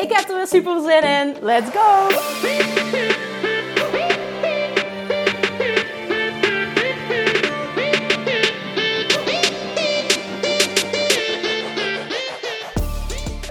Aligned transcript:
Ik 0.00 0.12
heb 0.12 0.28
er 0.28 0.36
weer 0.36 0.46
super 0.46 0.80
zin 0.80 1.02
in. 1.02 1.36
Let's 1.40 1.70
go! 1.70 2.08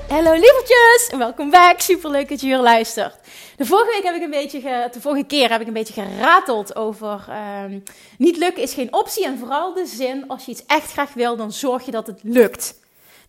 Hallo 0.08 0.32
lievertjes 0.32 1.08
en 1.12 1.18
welkom 1.18 1.50
back. 1.50 1.80
Super 1.80 2.10
leuk 2.10 2.30
dat 2.30 2.42
je 2.42 2.48
hier 2.48 2.58
luistert. 2.58 3.16
De 3.58 3.66
vorige 3.66 3.92
week 3.92 4.04
heb 4.04 4.16
ik 4.16 4.22
een 4.22 4.30
beetje, 4.30 4.90
de 4.92 5.02
vorige 5.02 5.24
keer 5.24 5.50
heb 5.52 5.62
ik 5.62 5.68
een 5.68 5.74
beetje 5.74 5.94
gerateld 5.94 6.76
over 6.76 7.26
um, 7.64 7.84
niet 8.18 8.38
lukken 8.38 8.64
is 8.64 8.74
geen 8.74 8.94
optie 8.94 9.26
en 9.26 9.38
vooral 9.38 9.74
de 9.74 9.86
zin 9.86 10.28
als 10.28 10.46
je 10.46 10.52
iets 10.52 10.66
echt 10.66 10.92
graag 10.92 11.14
wil, 11.14 11.36
dan 11.36 11.52
zorg 11.52 11.86
je 11.86 11.92
dat 11.92 12.08
het 12.08 12.20
lukt. 12.24 12.76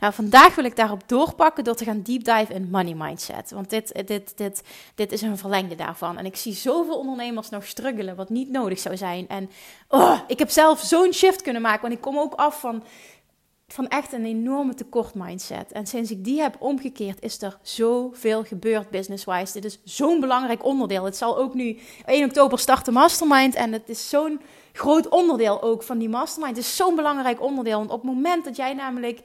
Nou, 0.00 0.12
vandaag 0.12 0.54
wil 0.54 0.64
ik 0.64 0.76
daarop 0.76 1.02
doorpakken 1.06 1.64
door 1.64 1.74
te 1.74 1.84
gaan 1.84 2.02
deep 2.02 2.24
dive 2.24 2.54
in 2.54 2.68
money 2.70 2.94
mindset. 2.94 3.50
Want 3.50 3.70
dit, 3.70 4.06
dit, 4.06 4.32
dit, 4.36 4.62
dit 4.94 5.12
is 5.12 5.22
een 5.22 5.38
verlengde 5.38 5.74
daarvan. 5.74 6.18
En 6.18 6.26
ik 6.26 6.36
zie 6.36 6.52
zoveel 6.52 6.98
ondernemers 6.98 7.48
nog 7.48 7.66
struggelen, 7.66 8.16
wat 8.16 8.28
niet 8.28 8.50
nodig 8.50 8.78
zou 8.78 8.96
zijn. 8.96 9.28
En 9.28 9.50
oh, 9.88 10.20
ik 10.26 10.38
heb 10.38 10.50
zelf 10.50 10.80
zo'n 10.80 11.12
shift 11.12 11.42
kunnen 11.42 11.62
maken, 11.62 11.82
want 11.82 11.94
ik 11.94 12.00
kom 12.00 12.18
ook 12.18 12.34
af 12.34 12.60
van 12.60 12.82
van 13.72 13.88
echt 13.88 14.12
een 14.12 14.24
enorme 14.24 14.74
tekort 14.74 15.14
mindset. 15.14 15.72
En 15.72 15.86
sinds 15.86 16.10
ik 16.10 16.24
die 16.24 16.40
heb 16.40 16.56
omgekeerd, 16.58 17.22
is 17.22 17.42
er 17.42 17.58
zoveel 17.62 18.44
gebeurd 18.44 18.90
business-wise. 18.90 19.52
Dit 19.52 19.64
is 19.64 19.80
zo'n 19.84 20.20
belangrijk 20.20 20.64
onderdeel. 20.64 21.04
Het 21.04 21.16
zal 21.16 21.38
ook 21.38 21.54
nu 21.54 21.78
1 22.06 22.24
oktober 22.24 22.58
starten 22.58 22.92
Mastermind. 22.92 23.54
En 23.54 23.72
het 23.72 23.88
is 23.88 24.08
zo'n 24.08 24.40
groot 24.72 25.08
onderdeel 25.08 25.62
ook 25.62 25.82
van 25.82 25.98
die 25.98 26.08
Mastermind. 26.08 26.56
Het 26.56 26.64
is 26.64 26.76
zo'n 26.76 26.94
belangrijk 26.94 27.42
onderdeel. 27.42 27.78
Want 27.78 27.90
op 27.90 28.02
het 28.02 28.12
moment 28.14 28.44
dat 28.44 28.56
jij 28.56 28.74
namelijk 28.74 29.22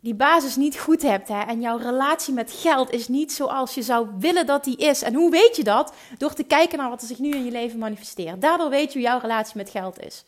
die 0.00 0.14
basis 0.14 0.56
niet 0.56 0.78
goed 0.78 1.02
hebt 1.02 1.28
hè, 1.28 1.40
en 1.40 1.60
jouw 1.60 1.76
relatie 1.76 2.34
met 2.34 2.52
geld 2.52 2.90
is 2.90 3.08
niet 3.08 3.32
zoals 3.32 3.74
je 3.74 3.82
zou 3.82 4.08
willen 4.18 4.46
dat 4.46 4.64
die 4.64 4.76
is. 4.76 5.02
En 5.02 5.14
hoe 5.14 5.30
weet 5.30 5.56
je 5.56 5.64
dat? 5.64 5.92
Door 6.18 6.34
te 6.34 6.42
kijken 6.42 6.78
naar 6.78 6.90
wat 6.90 7.00
er 7.00 7.06
zich 7.06 7.18
nu 7.18 7.30
in 7.30 7.44
je 7.44 7.50
leven 7.50 7.78
manifesteert. 7.78 8.40
Daardoor 8.40 8.70
weet 8.70 8.92
je 8.92 8.98
hoe 8.98 9.08
jouw 9.08 9.18
relatie 9.18 9.56
met 9.56 9.70
geld 9.70 10.00
is. 10.00 10.24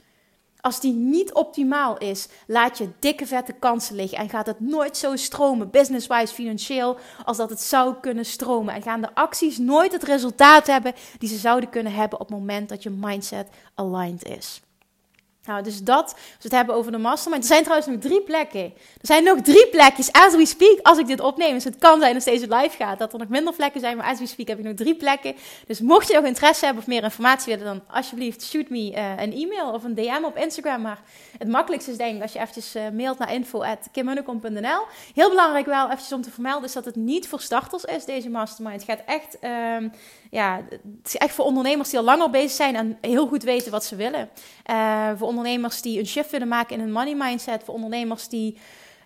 Als 0.60 0.80
die 0.80 0.92
niet 0.92 1.32
optimaal 1.32 1.98
is, 1.98 2.28
laat 2.46 2.78
je 2.78 2.88
dikke 2.98 3.26
vette 3.26 3.52
kansen 3.52 3.96
liggen 3.96 4.18
en 4.18 4.28
gaat 4.28 4.46
het 4.46 4.60
nooit 4.60 4.96
zo 4.96 5.16
stromen, 5.16 5.70
business-wise, 5.70 6.34
financieel, 6.34 6.98
als 7.24 7.36
dat 7.36 7.50
het 7.50 7.60
zou 7.60 7.94
kunnen 8.00 8.24
stromen. 8.24 8.74
En 8.74 8.82
gaan 8.82 9.00
de 9.00 9.14
acties 9.14 9.58
nooit 9.58 9.92
het 9.92 10.02
resultaat 10.02 10.66
hebben 10.66 10.94
die 11.18 11.28
ze 11.28 11.36
zouden 11.36 11.70
kunnen 11.70 11.92
hebben 11.92 12.20
op 12.20 12.28
het 12.28 12.38
moment 12.38 12.68
dat 12.68 12.82
je 12.82 12.90
mindset 12.90 13.48
aligned 13.74 14.24
is. 14.24 14.60
Nou, 15.50 15.62
dus 15.62 15.82
dat, 15.82 16.04
als 16.04 16.14
we 16.14 16.42
het 16.42 16.52
hebben 16.52 16.74
over 16.74 16.92
de 16.92 16.98
mastermind. 16.98 17.42
Er 17.42 17.48
zijn 17.48 17.62
trouwens 17.62 17.90
nog 17.90 18.00
drie 18.00 18.22
plekken. 18.22 18.64
Er 19.00 19.06
zijn 19.06 19.24
nog 19.24 19.40
drie 19.40 19.68
plekjes, 19.68 20.12
as 20.12 20.36
we 20.36 20.46
speak, 20.46 20.78
als 20.82 20.98
ik 20.98 21.06
dit 21.06 21.20
opneem. 21.20 21.54
Dus 21.54 21.64
het 21.64 21.78
kan 21.78 22.00
zijn 22.00 22.14
als 22.14 22.24
deze 22.24 22.54
live 22.54 22.76
gaat, 22.76 22.98
dat 22.98 23.12
er 23.12 23.18
nog 23.18 23.28
minder 23.28 23.54
plekken 23.54 23.80
zijn. 23.80 23.96
Maar 23.96 24.06
as 24.06 24.18
we 24.18 24.26
speak 24.26 24.48
heb 24.48 24.58
ik 24.58 24.64
nog 24.64 24.74
drie 24.74 24.94
plekken. 24.94 25.34
Dus 25.66 25.80
mocht 25.80 26.08
je 26.08 26.14
nog 26.14 26.24
interesse 26.24 26.64
hebben 26.64 26.82
of 26.82 26.88
meer 26.88 27.02
informatie 27.02 27.56
willen, 27.56 27.72
dan 27.72 27.96
alsjeblieft 27.96 28.42
shoot 28.42 28.68
me 28.68 28.92
uh, 28.92 29.22
een 29.22 29.32
e-mail 29.32 29.72
of 29.72 29.84
een 29.84 29.94
DM 29.94 30.24
op 30.24 30.36
Instagram. 30.36 30.80
Maar 30.80 30.98
het 31.38 31.48
makkelijkste 31.48 31.90
is 31.90 31.96
denk 31.96 32.16
ik 32.16 32.22
als 32.22 32.32
je 32.32 32.38
eventjes 32.38 32.76
uh, 32.76 32.82
mailt 32.92 33.18
naar 33.18 33.32
info.kimmunnekom.nl. 33.32 34.86
Heel 35.14 35.28
belangrijk 35.28 35.66
wel 35.66 35.84
eventjes 35.84 36.12
om 36.12 36.22
te 36.22 36.30
vermelden 36.30 36.64
is 36.64 36.72
dat 36.72 36.84
het 36.84 36.96
niet 36.96 37.28
voor 37.28 37.40
starters 37.40 37.84
is, 37.84 38.04
deze 38.04 38.30
mastermind. 38.30 38.86
Het 38.86 38.90
gaat 38.90 39.06
echt... 39.06 39.38
Um, 39.78 39.92
ja, 40.30 40.60
het 40.70 40.80
is 41.04 41.16
echt 41.16 41.34
voor 41.34 41.44
ondernemers 41.44 41.90
die 41.90 41.98
al 41.98 42.04
langer 42.04 42.30
bezig 42.30 42.50
zijn 42.50 42.76
en 42.76 42.98
heel 43.00 43.26
goed 43.26 43.42
weten 43.42 43.70
wat 43.70 43.84
ze 43.84 43.96
willen. 43.96 44.30
Uh, 44.70 45.08
voor 45.16 45.28
ondernemers 45.28 45.39
die 45.82 45.98
een 45.98 46.06
shift 46.06 46.30
willen 46.30 46.48
maken 46.48 46.74
in 46.74 46.80
hun 46.80 46.92
money 46.92 47.14
mindset. 47.14 47.64
Voor 47.64 47.74
ondernemers 47.74 48.28
die 48.28 48.58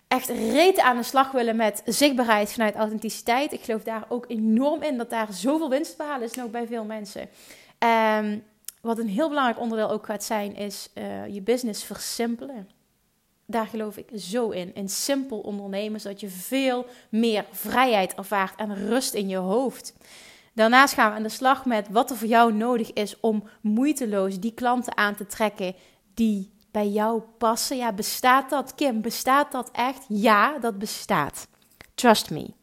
echt 0.07 0.29
reet 0.29 0.79
aan 0.79 0.97
de 0.97 1.03
slag 1.03 1.31
willen 1.31 1.55
met 1.55 1.81
zichtbaarheid 1.85 2.51
vanuit 2.51 2.75
authenticiteit. 2.75 3.53
Ik 3.53 3.63
geloof 3.63 3.83
daar 3.83 4.05
ook 4.09 4.25
enorm 4.27 4.83
in 4.83 4.97
dat 4.97 5.09
daar 5.09 5.33
zoveel 5.33 5.69
winst 5.69 5.91
te 5.91 5.97
behalen 5.97 6.27
is 6.27 6.39
ook 6.39 6.51
bij 6.51 6.67
veel 6.67 6.83
mensen. 6.83 7.29
Um, 8.19 8.43
wat 8.81 8.97
een 8.97 9.07
heel 9.07 9.27
belangrijk 9.27 9.59
onderdeel 9.59 9.89
ook 9.89 10.05
gaat 10.05 10.23
zijn, 10.23 10.55
is 10.55 10.89
uh, 10.93 11.27
je 11.27 11.41
business 11.41 11.83
versimpelen. 11.83 12.69
Daar 13.45 13.67
geloof 13.67 13.97
ik 13.97 14.09
zo 14.15 14.49
in. 14.49 14.75
In 14.75 14.89
simpel 14.89 15.39
ondernemen, 15.39 15.99
zodat 15.99 16.19
je 16.19 16.29
veel 16.29 16.85
meer 17.09 17.45
vrijheid 17.51 18.15
ervaart 18.15 18.59
en 18.59 18.87
rust 18.87 19.13
in 19.13 19.29
je 19.29 19.37
hoofd. 19.37 19.93
Daarnaast 20.53 20.93
gaan 20.93 21.09
we 21.09 21.17
aan 21.17 21.23
de 21.23 21.29
slag 21.29 21.65
met 21.65 21.87
wat 21.89 22.09
er 22.09 22.17
voor 22.17 22.27
jou 22.27 22.53
nodig 22.53 22.93
is 22.93 23.19
om 23.19 23.43
moeiteloos 23.61 24.39
die 24.39 24.53
klanten 24.53 24.97
aan 24.97 25.15
te 25.15 25.25
trekken 25.25 25.75
die 26.15 26.53
bij 26.71 26.87
jou 26.87 27.21
passen. 27.37 27.77
Ja, 27.77 27.93
bestaat 27.93 28.49
dat, 28.49 28.75
Kim? 28.75 29.01
Bestaat 29.01 29.51
dat 29.51 29.69
echt? 29.71 30.05
Ja, 30.07 30.59
dat 30.59 30.77
bestaat. 30.77 31.47
Trust 31.93 32.29
me. 32.29 32.53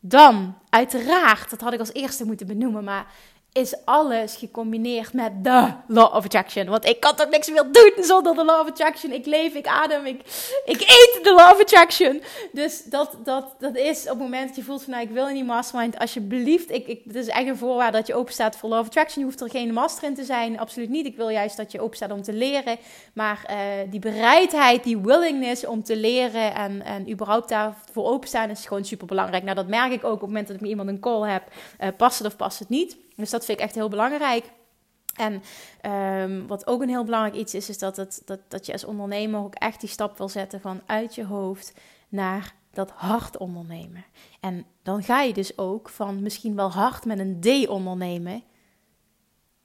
Dan, 0.00 0.58
uiteraard, 0.68 1.50
dat 1.50 1.60
had 1.60 1.72
ik 1.72 1.78
als 1.78 1.92
eerste 1.92 2.24
moeten 2.24 2.46
benoemen, 2.46 2.84
maar 2.84 3.12
is 3.58 3.74
alles 3.84 4.36
gecombineerd 4.36 5.12
met 5.12 5.44
de 5.44 5.72
law 5.86 6.14
of 6.14 6.24
attraction. 6.24 6.66
Want 6.66 6.84
ik 6.84 7.00
kan 7.00 7.14
toch 7.14 7.28
niks 7.28 7.50
meer 7.50 7.64
doen 7.72 7.92
zonder 8.04 8.34
de 8.34 8.44
law 8.44 8.60
of 8.60 8.68
attraction. 8.68 9.12
Ik 9.12 9.26
leef, 9.26 9.54
ik 9.54 9.66
adem, 9.66 10.06
ik, 10.06 10.20
ik 10.64 10.80
eet 10.80 11.20
de 11.22 11.32
law 11.36 11.52
of 11.52 11.60
attraction. 11.60 12.22
Dus 12.52 12.84
dat, 12.84 13.16
dat, 13.24 13.54
dat 13.58 13.76
is 13.76 14.02
op 14.02 14.08
het 14.08 14.18
moment 14.18 14.46
dat 14.46 14.56
je 14.56 14.62
voelt 14.62 14.82
van 14.82 14.92
nou, 14.92 15.04
ik 15.04 15.10
wil 15.10 15.28
in 15.28 15.34
die 15.34 15.44
mastermind, 15.44 15.98
alsjeblieft. 15.98 16.70
Ik, 16.70 16.86
ik, 16.86 17.00
het 17.06 17.14
is 17.14 17.26
echt 17.26 17.46
een 17.46 17.56
voorwaarde 17.56 17.96
dat 17.96 18.06
je 18.06 18.14
open 18.14 18.32
staat 18.32 18.56
voor 18.56 18.68
law 18.68 18.80
of 18.80 18.86
attraction. 18.86 19.24
Je 19.24 19.30
hoeft 19.30 19.40
er 19.40 19.50
geen 19.50 19.72
master 19.72 20.08
in 20.08 20.14
te 20.14 20.24
zijn, 20.24 20.58
absoluut 20.58 20.88
niet. 20.88 21.06
Ik 21.06 21.16
wil 21.16 21.28
juist 21.28 21.56
dat 21.56 21.72
je 21.72 21.80
open 21.80 21.96
staat 21.96 22.12
om 22.12 22.22
te 22.22 22.32
leren. 22.32 22.76
Maar 23.12 23.46
uh, 23.50 23.56
die 23.90 24.00
bereidheid, 24.00 24.84
die 24.84 24.98
willingness 24.98 25.66
om 25.66 25.82
te 25.82 25.96
leren 25.96 26.54
en, 26.54 26.82
en 26.82 27.10
überhaupt 27.10 27.48
daarvoor 27.48 28.06
openstaan 28.06 28.50
is 28.50 28.66
gewoon 28.66 28.84
super 28.84 29.06
belangrijk. 29.06 29.42
Nou, 29.42 29.56
dat 29.56 29.68
merk 29.68 29.92
ik 29.92 30.04
ook 30.04 30.12
op 30.12 30.20
het 30.20 30.28
moment 30.28 30.46
dat 30.46 30.56
ik 30.56 30.62
met 30.62 30.70
iemand 30.70 30.88
een 30.88 31.00
call 31.00 31.30
heb. 31.30 31.42
Uh, 31.80 31.88
past 31.96 32.18
het 32.18 32.26
of 32.26 32.36
past 32.36 32.58
het 32.58 32.68
niet? 32.68 32.96
Dus 33.18 33.30
dat 33.30 33.44
vind 33.44 33.58
ik 33.58 33.64
echt 33.64 33.74
heel 33.74 33.88
belangrijk. 33.88 34.50
En 35.14 35.42
um, 36.22 36.46
wat 36.46 36.66
ook 36.66 36.82
een 36.82 36.88
heel 36.88 37.04
belangrijk 37.04 37.34
iets 37.34 37.54
is, 37.54 37.68
is 37.68 37.78
dat, 37.78 37.96
het, 37.96 38.22
dat, 38.24 38.40
dat 38.48 38.66
je 38.66 38.72
als 38.72 38.84
ondernemer 38.84 39.40
ook 39.40 39.54
echt 39.54 39.80
die 39.80 39.88
stap 39.88 40.18
wil 40.18 40.28
zetten 40.28 40.60
van 40.60 40.80
uit 40.86 41.14
je 41.14 41.24
hoofd 41.24 41.72
naar 42.08 42.54
dat 42.70 42.90
hard 42.90 43.36
ondernemen. 43.36 44.04
En 44.40 44.66
dan 44.82 45.02
ga 45.02 45.20
je 45.20 45.32
dus 45.32 45.58
ook 45.58 45.88
van 45.88 46.22
misschien 46.22 46.54
wel 46.54 46.72
hard 46.72 47.04
met 47.04 47.18
een 47.18 47.40
D 47.40 47.68
ondernemen 47.68 48.42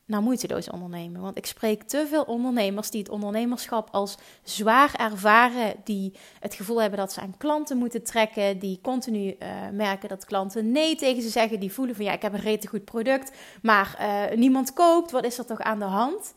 nou 0.06 0.24
moeiteloos 0.24 0.70
ondernemen. 0.70 1.22
Want 1.22 1.38
ik 1.38 1.46
spreek 1.46 1.84
te 1.84 2.06
veel 2.10 2.24
ondernemers 2.24 2.90
die 2.90 3.02
het 3.02 3.10
ondernemerschap 3.10 3.90
als 3.92 4.18
zwaar 4.44 4.96
ervaren, 4.96 5.76
die 5.84 6.14
het 6.40 6.54
gevoel 6.54 6.82
hebben 6.82 7.00
dat 7.00 7.14
ze 7.14 7.22
aan 7.22 7.38
klanten 7.38 7.78
moeten 7.78 8.04
trekken, 8.04 8.60
die 8.60 8.80
continu 8.82 9.36
uh, 9.40 9.70
merken 9.72 10.10
dat 10.10 10.26
klanten 10.26 10.72
nee 10.72 10.96
tegen 10.96 11.22
ze 11.22 11.30
zeggen, 11.30 11.60
die 11.60 11.74
voelen 11.74 11.96
van 11.96 12.06
ja, 12.06 12.12
ik 12.12 12.22
heb 12.22 12.34
een 12.34 12.40
rete 12.40 12.68
goed 12.68 12.86
product, 12.86 13.38
maar 13.62 13.98
uh, 14.00 14.38
niemand 14.38 14.74
koopt, 14.74 15.12
wat 15.12 15.26
is 15.26 15.38
er 15.38 15.46
toch 15.46 15.60
aan 15.60 15.80
de 15.80 15.86
hand? 15.86 16.34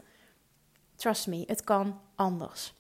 Trust 0.97 1.27
me, 1.27 1.45
het 1.47 1.65
kan 1.65 2.01
anders. 2.15 2.75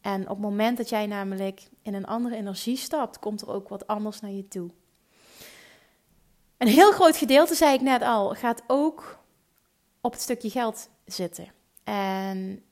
En 0.00 0.22
op 0.22 0.28
het 0.28 0.38
moment 0.38 0.76
dat 0.76 0.88
jij 0.88 1.06
namelijk 1.06 1.68
in 1.82 1.94
een 1.94 2.06
andere 2.06 2.36
energie 2.36 2.76
stapt, 2.76 3.18
komt 3.18 3.42
er 3.42 3.48
ook 3.48 3.68
wat 3.68 3.86
anders 3.86 4.20
naar 4.20 4.30
je 4.30 4.48
toe. 4.48 4.70
Een 6.58 6.68
heel 6.68 6.92
groot 6.92 7.16
gedeelte, 7.16 7.54
zei 7.54 7.74
ik 7.74 7.80
net 7.80 8.02
al, 8.02 8.34
gaat 8.34 8.62
ook 8.66 9.19
op 10.00 10.12
het 10.12 10.20
stukje 10.20 10.50
geld 10.50 10.88
zitten. 11.04 11.48
En 11.84 12.62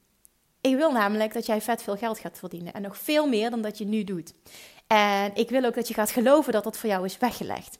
ik 0.60 0.76
wil 0.76 0.92
namelijk 0.92 1.32
dat 1.32 1.46
jij 1.46 1.60
vet 1.60 1.82
veel 1.82 1.96
geld 1.96 2.18
gaat 2.18 2.38
verdienen. 2.38 2.72
En 2.72 2.82
nog 2.82 2.98
veel 2.98 3.26
meer 3.28 3.50
dan 3.50 3.62
dat 3.62 3.78
je 3.78 3.84
nu 3.84 4.04
doet. 4.04 4.34
En 4.86 5.34
ik 5.34 5.50
wil 5.50 5.64
ook 5.64 5.74
dat 5.74 5.88
je 5.88 5.94
gaat 5.94 6.10
geloven 6.10 6.52
dat 6.52 6.64
dat 6.64 6.76
voor 6.76 6.88
jou 6.88 7.04
is 7.04 7.18
weggelegd. 7.18 7.78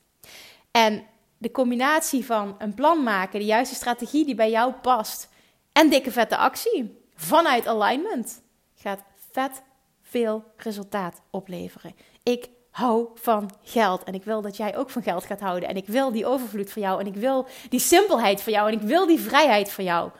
En 0.71 1.03
de 1.37 1.51
combinatie 1.51 2.25
van 2.25 2.55
een 2.57 2.73
plan 2.73 3.03
maken, 3.03 3.39
de 3.39 3.45
juiste 3.45 3.75
strategie 3.75 4.25
die 4.25 4.35
bij 4.35 4.49
jou 4.49 4.73
past. 4.73 5.29
En 5.71 5.89
dikke 5.89 6.11
vette 6.11 6.37
actie 6.37 6.97
vanuit 7.15 7.67
alignment 7.67 8.41
gaat 8.75 9.03
vet 9.31 9.61
veel 10.01 10.43
resultaat 10.57 11.21
opleveren. 11.29 11.95
Ik 12.23 12.49
hou 12.69 13.07
van 13.15 13.49
geld. 13.61 14.03
En 14.03 14.13
ik 14.13 14.23
wil 14.23 14.41
dat 14.41 14.57
jij 14.57 14.77
ook 14.77 14.89
van 14.89 15.03
geld 15.03 15.25
gaat 15.25 15.39
houden. 15.39 15.69
En 15.69 15.75
ik 15.75 15.87
wil 15.87 16.11
die 16.11 16.25
overvloed 16.25 16.71
voor 16.71 16.81
jou. 16.81 16.99
En 16.99 17.07
ik 17.07 17.15
wil 17.15 17.47
die 17.69 17.79
simpelheid 17.79 18.41
voor 18.41 18.51
jou. 18.51 18.71
En 18.71 18.79
ik 18.79 18.87
wil 18.87 19.07
die 19.07 19.19
vrijheid 19.19 19.71
voor 19.71 19.83
jou. 19.83 20.11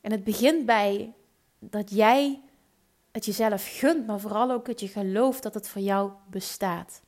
En 0.00 0.10
het 0.10 0.24
begint 0.24 0.66
bij 0.66 1.12
dat 1.58 1.90
jij 1.90 2.40
het 3.12 3.24
jezelf 3.24 3.78
gunt, 3.78 4.06
maar 4.06 4.20
vooral 4.20 4.50
ook 4.50 4.66
dat 4.66 4.80
je 4.80 4.88
gelooft 4.88 5.42
dat 5.42 5.54
het 5.54 5.68
voor 5.68 5.82
jou 5.82 6.10
bestaat. 6.30 7.02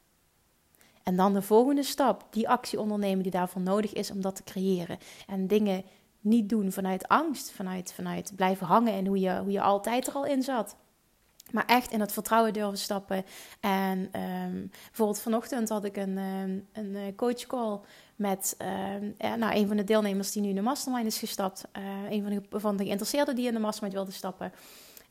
En 1.02 1.16
dan 1.16 1.32
de 1.32 1.42
volgende 1.42 1.82
stap, 1.82 2.26
die 2.30 2.48
actie 2.48 2.80
ondernemen 2.80 3.22
die 3.22 3.32
daarvoor 3.32 3.62
nodig 3.62 3.92
is 3.92 4.10
om 4.10 4.20
dat 4.20 4.36
te 4.36 4.44
creëren. 4.44 4.98
En 5.26 5.46
dingen 5.46 5.84
niet 6.20 6.48
doen 6.48 6.72
vanuit 6.72 7.08
angst, 7.08 7.50
vanuit, 7.50 7.92
vanuit 7.92 8.32
blijven 8.36 8.66
hangen 8.66 8.92
en 8.92 9.06
hoe 9.06 9.20
je, 9.20 9.38
hoe 9.38 9.50
je 9.50 9.60
altijd 9.60 10.06
er 10.06 10.14
al 10.14 10.26
in 10.26 10.42
zat. 10.42 10.76
Maar 11.54 11.66
echt 11.66 11.90
in 11.90 12.00
het 12.00 12.12
vertrouwen 12.12 12.52
durven 12.52 12.78
stappen. 12.78 13.24
En 13.60 13.98
um, 14.20 14.70
bijvoorbeeld 14.86 15.20
vanochtend 15.20 15.68
had 15.68 15.84
ik 15.84 15.96
een, 15.96 16.18
um, 16.18 16.68
een 16.72 16.96
eh, 16.96 17.14
coach 17.16 17.46
call 17.46 17.80
met 18.16 18.56
uh, 18.62 19.34
nou, 19.36 19.54
een 19.54 19.66
van 19.66 19.76
de 19.76 19.84
deelnemers 19.84 20.32
die 20.32 20.42
nu 20.42 20.48
in 20.48 20.54
de 20.54 20.60
mastermind 20.60 21.06
is 21.06 21.18
gestapt. 21.18 21.64
Uh, 21.76 22.10
een 22.10 22.22
van 22.22 22.30
de, 22.30 22.60
van 22.60 22.76
de 22.76 22.84
geïnteresseerden 22.84 23.34
die 23.34 23.46
in 23.46 23.52
de 23.52 23.58
mastermind 23.58 23.94
wilde 23.94 24.12
stappen. 24.12 24.52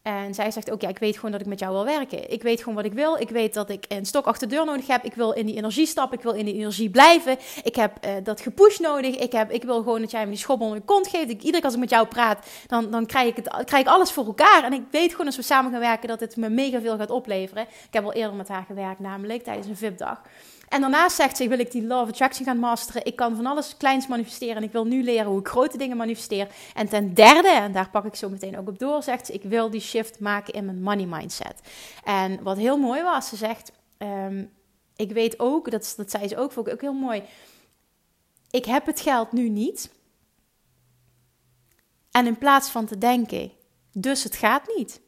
En 0.03 0.33
zij 0.33 0.51
zegt 0.51 0.71
ook, 0.71 0.81
ja, 0.81 0.89
ik 0.89 0.97
weet 0.97 1.15
gewoon 1.15 1.31
dat 1.31 1.41
ik 1.41 1.47
met 1.47 1.59
jou 1.59 1.73
wil 1.73 1.85
werken. 1.85 2.31
Ik 2.31 2.44
weet 2.44 2.59
gewoon 2.59 2.75
wat 2.75 2.85
ik 2.85 2.94
wil. 2.94 3.15
Ik 3.17 3.29
weet 3.29 3.53
dat 3.53 3.69
ik 3.69 3.85
een 3.88 4.05
stok 4.05 4.25
achter 4.25 4.47
de 4.47 4.55
deur 4.55 4.65
nodig 4.65 4.88
heb. 4.88 5.03
Ik 5.03 5.13
wil 5.13 5.31
in 5.31 5.45
die 5.45 5.55
energie 5.55 5.85
stappen. 5.85 6.17
Ik 6.17 6.23
wil 6.23 6.33
in 6.33 6.45
die 6.45 6.53
energie 6.53 6.89
blijven. 6.89 7.38
Ik 7.63 7.75
heb 7.75 8.05
uh, 8.05 8.11
dat 8.23 8.41
gepush 8.41 8.77
nodig. 8.77 9.15
Ik, 9.15 9.31
heb, 9.31 9.51
ik 9.51 9.63
wil 9.63 9.75
gewoon 9.75 10.01
dat 10.01 10.11
jij 10.11 10.23
me 10.23 10.29
die 10.29 10.39
schobbel 10.39 10.67
onder 10.67 10.81
de 10.81 10.85
kont 10.85 11.07
geeft. 11.07 11.29
Ik, 11.29 11.41
iedere 11.41 11.51
keer 11.51 11.63
als 11.63 11.73
ik 11.73 11.79
met 11.79 11.89
jou 11.89 12.07
praat, 12.07 12.47
dan, 12.67 12.91
dan 12.91 13.05
krijg, 13.05 13.27
ik 13.27 13.35
het, 13.35 13.65
krijg 13.65 13.83
ik 13.83 13.91
alles 13.91 14.11
voor 14.11 14.25
elkaar. 14.25 14.63
En 14.63 14.73
ik 14.73 14.83
weet 14.91 15.11
gewoon 15.11 15.25
als 15.25 15.35
we 15.35 15.41
samen 15.41 15.71
gaan 15.71 15.79
werken 15.79 16.07
dat 16.07 16.19
het 16.19 16.35
me 16.35 16.50
mega 16.50 16.81
veel 16.81 16.97
gaat 16.97 17.11
opleveren. 17.11 17.63
Ik 17.63 17.94
heb 17.94 18.03
al 18.03 18.13
eerder 18.13 18.35
met 18.35 18.47
haar 18.47 18.63
gewerkt 18.67 19.00
namelijk, 19.00 19.44
tijdens 19.44 19.67
een 19.67 19.77
VIP-dag. 19.77 20.21
En 20.73 20.81
daarnaast 20.81 21.15
zegt 21.15 21.37
ze, 21.37 21.47
wil 21.47 21.59
ik 21.59 21.71
die 21.71 21.93
of 21.93 22.09
Attraction 22.09 22.45
gaan 22.45 22.59
masteren. 22.59 23.05
Ik 23.05 23.15
kan 23.15 23.35
van 23.35 23.45
alles 23.45 23.77
kleins 23.77 24.07
manifesteren 24.07 24.55
en 24.55 24.63
ik 24.63 24.71
wil 24.71 24.85
nu 24.85 25.03
leren 25.03 25.25
hoe 25.25 25.39
ik 25.39 25.47
grote 25.47 25.77
dingen 25.77 25.97
manifesteer. 25.97 26.47
En 26.73 26.89
ten 26.89 27.13
derde, 27.13 27.49
en 27.49 27.71
daar 27.71 27.89
pak 27.89 28.05
ik 28.05 28.15
zo 28.15 28.29
meteen 28.29 28.57
ook 28.57 28.67
op 28.67 28.79
door, 28.79 29.03
zegt 29.03 29.25
ze, 29.25 29.33
ik 29.33 29.43
wil 29.43 29.69
die 29.69 29.81
shift 29.81 30.19
maken 30.19 30.53
in 30.53 30.65
mijn 30.65 30.81
money 30.81 31.05
mindset. 31.05 31.59
En 32.03 32.43
wat 32.43 32.57
heel 32.57 32.77
mooi 32.77 33.03
was, 33.03 33.29
ze 33.29 33.35
zegt, 33.35 33.71
um, 33.97 34.51
ik 34.95 35.11
weet 35.11 35.39
ook, 35.39 35.71
dat, 35.71 35.93
dat 35.97 36.11
zei 36.11 36.27
ze 36.27 36.37
ook, 36.37 36.51
vond 36.51 36.67
ik 36.67 36.73
ook 36.73 36.81
heel 36.81 36.93
mooi. 36.93 37.23
Ik 38.49 38.65
heb 38.65 38.85
het 38.85 38.99
geld 38.99 39.31
nu 39.31 39.49
niet. 39.49 39.91
En 42.11 42.25
in 42.25 42.37
plaats 42.37 42.69
van 42.69 42.85
te 42.85 42.97
denken, 42.97 43.51
dus 43.91 44.23
het 44.23 44.35
gaat 44.35 44.63
niet, 44.75 45.01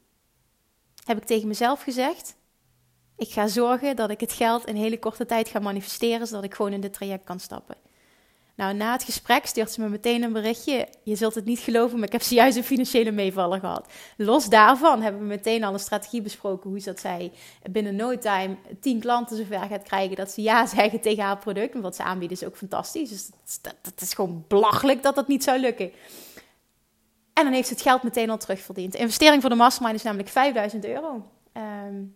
heb 1.04 1.18
ik 1.18 1.24
tegen 1.24 1.48
mezelf 1.48 1.82
gezegd, 1.82 2.35
ik 3.18 3.32
ga 3.32 3.48
zorgen 3.48 3.96
dat 3.96 4.10
ik 4.10 4.20
het 4.20 4.32
geld 4.32 4.66
in 4.66 4.76
hele 4.76 5.00
korte 5.00 5.26
tijd 5.26 5.48
ga 5.48 5.60
manifesteren, 5.60 6.28
zodat 6.28 6.44
ik 6.44 6.54
gewoon 6.54 6.74
in 6.74 6.82
dit 6.82 6.94
traject 6.94 7.24
kan 7.24 7.40
stappen. 7.40 7.76
Nou, 8.56 8.74
na 8.74 8.92
het 8.92 9.04
gesprek 9.04 9.46
stuurt 9.46 9.72
ze 9.72 9.82
me 9.82 9.90
meteen 9.90 10.24
een 10.24 10.34
berichtje. 10.34 10.88
Je 11.04 11.16
zult 11.16 11.36
het 11.36 11.46
niet 11.46 11.60
geloven, 11.60 11.98
maar 11.98 12.06
ik 12.06 12.12
heb 12.12 12.22
zojuist 12.32 12.58
een 12.58 12.64
financiële 12.64 13.12
meevaller 13.12 13.60
gehad. 13.60 13.88
Los 14.18 14.46
daarvan 14.46 15.02
hebben 15.02 15.22
we 15.22 15.28
meteen 15.28 15.64
al 15.64 15.74
een 15.74 15.80
strategie 15.80 16.22
besproken 16.22 16.70
hoe 16.70 16.80
dat 16.80 17.00
zij 17.00 17.32
binnen 17.72 17.96
no 17.96 18.18
time 18.18 18.58
tien 18.80 19.00
klanten 19.00 19.38
zover 19.38 19.60
gaat 19.60 19.84
krijgen 19.84 20.16
dat 20.16 20.32
ze 20.32 20.42
ja 20.42 20.66
zeggen 20.76 21.02
tegen 21.02 21.24
haar 21.24 21.38
product. 21.38 21.74
En 21.74 21.82
wat 21.82 21.96
ze 21.96 22.04
aanbieden 22.04 22.38
is 22.38 22.46
ook 22.46 22.58
fantastisch. 22.58 23.10
Dus 23.10 23.30
dat, 23.82 24.02
is 24.02 24.14
gewoon 24.14 24.46
belachelijk 24.48 25.04
dat 25.04 25.16
dat 25.16 25.28
niet 25.28 25.44
zou 25.44 25.60
lukken. 25.60 25.92
En 27.34 27.44
dan 27.44 27.54
heeft 27.54 27.68
ze 27.68 27.74
het 27.74 27.84
geld 27.84 28.04
meteen 28.04 28.30
al 28.30 28.38
terugverdiend. 28.38 28.92
De 28.92 28.98
investering 28.98 29.42
voor 29.42 29.50
de 29.50 29.56
mastermind 29.56 29.96
is 29.96 30.04
namelijk 30.04 30.30
5000 30.30 30.86
euro. 30.86 31.26
Um, 31.54 32.16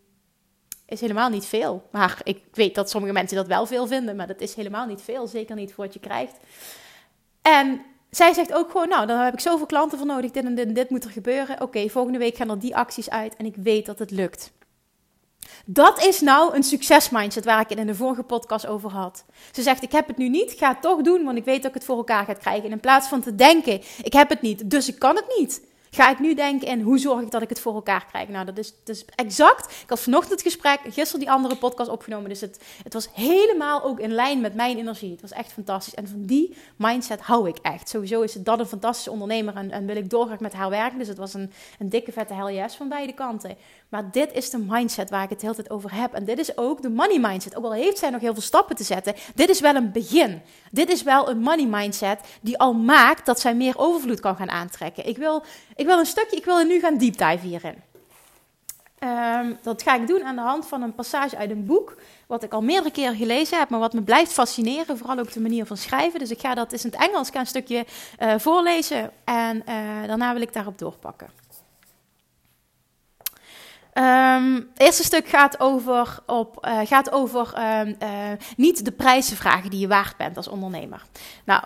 is 0.90 1.02
helemaal 1.02 1.30
niet 1.30 1.46
veel. 1.46 1.88
Maar 1.92 2.22
ik 2.24 2.44
weet 2.54 2.76
dat 2.76 2.90
sommige 2.90 3.14
mensen 3.14 3.38
dat 3.38 3.48
wel 3.48 3.66
veel 3.66 3.88
vinden, 3.88 4.16
maar 4.16 4.28
dat 4.28 4.42
is 4.42 4.56
helemaal 4.56 4.86
niet 4.86 5.02
veel. 5.02 5.28
Zeker 5.28 5.56
niet 5.56 5.74
voor 5.74 5.84
wat 5.84 5.94
je 5.94 6.00
krijgt. 6.00 6.38
En 7.42 7.82
zij 8.10 8.34
zegt 8.34 8.54
ook 8.54 8.72
gewoon, 8.72 8.90
nou, 8.90 9.08
dan 9.08 9.20
heb 9.20 9.34
ik 9.34 9.40
zoveel 9.40 9.66
klanten 9.66 9.98
voor 9.98 10.08
nodig, 10.08 10.32
dit 10.32 10.46
en 10.46 10.74
dit, 10.74 10.90
moet 10.90 11.04
er 11.04 11.10
gebeuren. 11.10 11.62
Oké, 11.62 11.90
volgende 11.90 12.18
week 12.18 12.36
gaan 12.36 12.50
er 12.50 12.60
die 12.60 12.76
acties 12.76 13.10
uit 13.10 13.36
en 13.36 13.46
ik 13.46 13.56
weet 13.56 13.86
dat 13.86 14.00
het 14.00 14.12
lukt. 14.12 14.52
Dat 15.66 16.04
is 16.04 16.20
nou 16.20 16.56
een 16.56 16.64
succesmindset 16.64 17.46
waar 17.46 17.62
ik 17.62 17.70
het 17.70 17.78
in 17.78 17.88
de 17.88 17.96
vorige 17.96 18.24
podcast 18.24 18.68
over 18.68 18.92
had. 18.92 19.26
Ze 19.52 19.62
zegt: 19.62 19.84
Ik 19.84 19.92
heb 19.92 20.08
het 20.08 20.18
nu 20.18 20.30
niet, 20.30 20.52
ga 20.52 20.70
het 20.70 20.82
toch 20.82 21.02
doen, 21.02 21.24
want 21.24 21.38
ik 21.38 21.46
weet 21.46 21.62
dat 21.62 21.68
ik 21.68 21.74
het 21.74 21.86
voor 21.86 21.98
elkaar 21.98 22.26
ga 22.26 22.34
krijgen. 22.34 22.64
En 22.64 22.72
in 22.72 22.80
plaats 22.80 23.08
van 23.08 23.22
te 23.22 23.36
denken: 23.36 23.82
Ik 24.04 24.14
heb 24.14 24.30
het 24.30 24.42
niet, 24.42 24.70
dus 24.70 24.88
ik 24.88 25.00
kan 25.00 25.16
het 25.16 25.36
niet 25.38 25.62
ga 25.90 26.12
ik 26.12 26.20
nu 26.20 26.34
denken 26.34 26.68
in 26.68 26.82
hoe 26.82 26.98
zorg 26.98 27.22
ik 27.22 27.32
dat 27.32 27.42
ik 27.42 27.50
het 27.50 27.60
voor 27.60 27.74
elkaar 27.74 28.06
krijg? 28.06 28.28
Nou, 28.28 28.46
dat 28.46 28.58
is, 28.58 29.06
exact. 29.16 29.72
Ik 29.84 29.90
had 29.90 30.00
vanochtend 30.00 30.32
het 30.32 30.42
gesprek, 30.42 30.80
gisteren 30.84 31.20
die 31.20 31.32
andere 31.32 31.56
podcast 31.56 31.90
opgenomen. 31.90 32.30
Dus 32.30 32.42
het, 32.42 32.64
het 32.84 32.94
was 32.94 33.10
helemaal 33.14 33.84
ook 33.84 34.00
in 34.00 34.12
lijn 34.12 34.42
met 34.42 34.54
mijn 34.54 34.78
energie. 34.78 35.12
Het 35.12 35.22
was 35.22 35.32
echt 35.32 35.54
fantastisch. 35.54 35.96
En 35.96 36.08
van 36.08 36.26
die 36.26 36.58
mindset 36.76 37.22
hou 37.22 37.48
ik 37.48 37.58
echt. 37.58 37.90
Sowieso 37.90 38.22
is 38.22 38.34
het 38.34 38.46
dat 38.46 38.60
een 38.60 38.66
fantastische 38.66 39.12
ondernemer 39.12 39.56
en, 39.56 39.72
en 39.72 39.86
wil 39.86 39.96
ik 39.96 40.10
doorgaan 40.10 40.38
met 40.40 40.54
haar 40.54 40.70
werken. 40.70 40.98
Dus 40.98 41.08
het 41.08 41.18
was 41.18 41.34
een, 41.34 41.52
een 41.80 41.90
dikke 41.90 42.12
vette 42.12 42.34
hell 42.34 42.56
yes 42.56 42.76
van 42.76 42.90
beide 42.90 43.14
kanten. 43.14 43.58
Maar 43.90 44.12
dit 44.12 44.34
is 44.34 44.50
de 44.50 44.58
mindset 44.58 45.10
waar 45.10 45.24
ik 45.24 45.30
het 45.30 45.40
de 45.40 45.46
hele 45.46 45.58
tijd 45.58 45.70
over 45.70 45.94
heb. 45.94 46.14
En 46.14 46.26
dit 46.26 46.40
is 46.40 46.58
ook 46.58 46.82
de 46.82 46.90
money 46.90 47.20
mindset. 47.20 47.56
Ook 47.56 47.64
al 47.64 47.74
heeft 47.74 47.98
zij 47.98 48.10
nog 48.10 48.22
heel 48.22 48.34
veel 48.34 48.42
stappen 48.42 48.76
te 48.76 48.84
zetten, 48.84 49.16
dit 49.36 49.50
is 49.50 49.60
wel 49.60 49.76
een 49.76 49.92
begin. 49.92 50.42
Dit 50.72 50.90
is 50.90 51.04
wel 51.04 51.30
een 51.30 51.40
money 51.40 51.66
mindset 51.66 52.20
die 52.42 52.58
al 52.58 52.74
maakt 52.74 53.26
dat 53.26 53.40
zij 53.40 53.56
meer 53.56 53.78
overvloed 53.78 54.20
kan 54.20 54.36
gaan 54.36 54.50
aantrekken. 54.50 55.08
Ik 55.08 55.18
wil, 55.18 55.44
ik 55.76 55.86
wil 55.86 56.00
een 56.00 56.06
stukje, 56.06 56.38
ik 56.38 56.46
wil 56.46 56.60
er 56.60 56.66
nu 56.66 56.80
gaan 56.80 56.98
deep 56.98 57.18
dive 57.18 57.48
hierin. 57.48 57.88
Um, 59.04 59.58
dat 59.62 59.82
ga 59.82 59.96
ik 59.96 60.08
doen 60.08 60.24
aan 60.24 60.36
de 60.36 60.42
hand 60.42 60.68
van 60.68 60.82
een 60.82 60.96
passage 60.96 61.38
uit 61.38 61.50
een 61.50 61.66
boek, 61.66 61.96
wat 62.28 62.44
ik 62.44 62.54
al 62.54 62.62
meerdere 62.62 62.92
keren 62.92 63.16
gelezen 63.16 63.58
heb, 63.58 63.70
maar 63.70 63.80
wat 63.80 63.94
me 63.94 64.02
blijft 64.02 64.34
fascineren, 64.34 64.98
vooral 64.98 65.20
ook 65.20 65.34
de 65.34 65.40
manier 65.40 65.66
van 65.66 65.78
schrijven. 65.78 66.20
Dus 66.20 66.32
ik 66.32 66.40
ga 66.40 66.54
dat 66.54 66.72
is 66.72 66.84
in 66.84 66.92
het 66.92 67.10
Engels, 67.10 67.30
een 67.34 67.46
stukje 67.46 67.86
uh, 68.20 68.34
voorlezen 68.38 69.12
en 69.24 69.56
uh, 69.58 69.64
daarna 70.08 70.34
wil 70.34 70.42
ik 70.42 70.54
daarop 70.54 70.78
doorpakken. 70.78 71.30
Um, 74.00 74.56
het 74.56 74.82
eerste 74.82 75.04
stuk 75.04 75.28
gaat 75.28 75.60
over, 75.60 76.20
op, 76.26 76.68
uh, 76.68 76.80
gaat 76.84 77.12
over 77.12 77.54
um, 77.80 77.96
uh, 78.04 78.10
niet 78.56 78.86
de 78.86 78.92
prijzen 78.92 79.38
vragen 79.38 79.70
die 79.70 79.80
je 79.80 79.88
waard 79.88 80.18
bent 80.18 80.38
als 80.38 80.48
ondernemer. 80.48 81.02
Nou, 81.46 81.64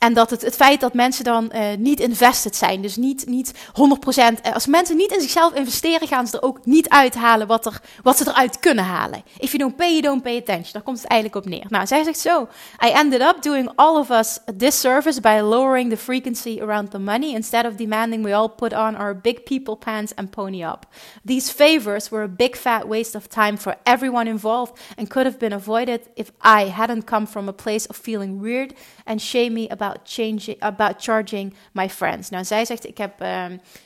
en 0.00 0.14
dat 0.14 0.30
het, 0.30 0.42
het 0.42 0.56
feit 0.56 0.80
dat 0.80 0.94
mensen 0.94 1.24
dan 1.24 1.52
uh, 1.54 1.62
niet 1.78 2.00
invested 2.00 2.56
zijn, 2.56 2.82
dus 2.82 2.96
niet, 2.96 3.26
niet 3.26 3.52
100%. 3.54 4.52
Als 4.52 4.66
mensen 4.66 4.96
niet 4.96 5.12
in 5.12 5.20
zichzelf 5.20 5.54
investeren, 5.54 6.08
gaan 6.08 6.26
ze 6.26 6.36
er 6.36 6.42
ook 6.42 6.66
niet 6.66 6.88
uithalen 6.88 7.46
wat, 7.46 7.66
er, 7.66 7.80
wat 8.02 8.16
ze 8.16 8.28
eruit 8.28 8.58
kunnen 8.58 8.84
halen. 8.84 9.22
If 9.38 9.52
you 9.52 9.58
don't 9.58 9.76
pay, 9.76 9.90
you 9.90 10.00
don't 10.00 10.22
pay 10.22 10.36
attention. 10.36 10.72
Daar 10.72 10.82
komt 10.82 10.98
het 10.98 11.06
eigenlijk 11.06 11.44
op 11.44 11.50
neer. 11.50 11.64
Nou, 11.68 11.86
zij 11.86 12.04
zegt 12.04 12.18
zo: 12.18 12.48
I 12.84 12.88
ended 12.88 13.20
up 13.20 13.42
doing 13.42 13.70
all 13.74 13.96
of 13.96 14.10
us 14.10 14.38
a 14.48 14.52
disservice 14.54 15.20
by 15.20 15.40
lowering 15.42 15.90
the 15.90 15.96
frequency 15.96 16.60
around 16.60 16.90
the 16.90 16.98
money 16.98 17.34
instead 17.34 17.66
of 17.66 17.74
demanding 17.74 18.24
we 18.24 18.34
all 18.34 18.48
put 18.48 18.72
on 18.72 18.96
our 18.96 19.20
big 19.20 19.44
people 19.44 19.76
pants 19.76 20.14
and 20.14 20.30
pony 20.30 20.64
up. 20.64 20.86
These 21.24 21.52
favors 21.52 22.10
were 22.10 22.22
a 22.22 22.28
big 22.36 22.56
fat 22.56 22.88
waste 22.88 23.16
of 23.16 23.28
time 23.28 23.56
for 23.56 23.76
everyone 23.82 24.30
involved 24.30 24.72
and 24.96 25.10
could 25.10 25.26
have 25.26 25.38
been 25.38 25.52
avoided 25.52 26.00
if 26.14 26.30
I 26.40 26.70
hadn't 26.70 27.06
come 27.06 27.26
from 27.26 27.48
a 27.48 27.52
place 27.52 27.88
of 27.88 27.96
feeling 27.96 28.40
weird 28.40 28.74
and 29.04 29.20
shamey 29.20 29.68
about 29.68 29.89
about, 29.92 30.56
about 30.58 30.94
charging 30.98 31.54
my 31.72 31.90
friends. 31.90 32.30
Nou, 32.30 32.44
zij 32.44 32.64
zegt, 32.64 32.86
ik 32.86 32.98
heb, 32.98 33.22
uh, 33.22 33.44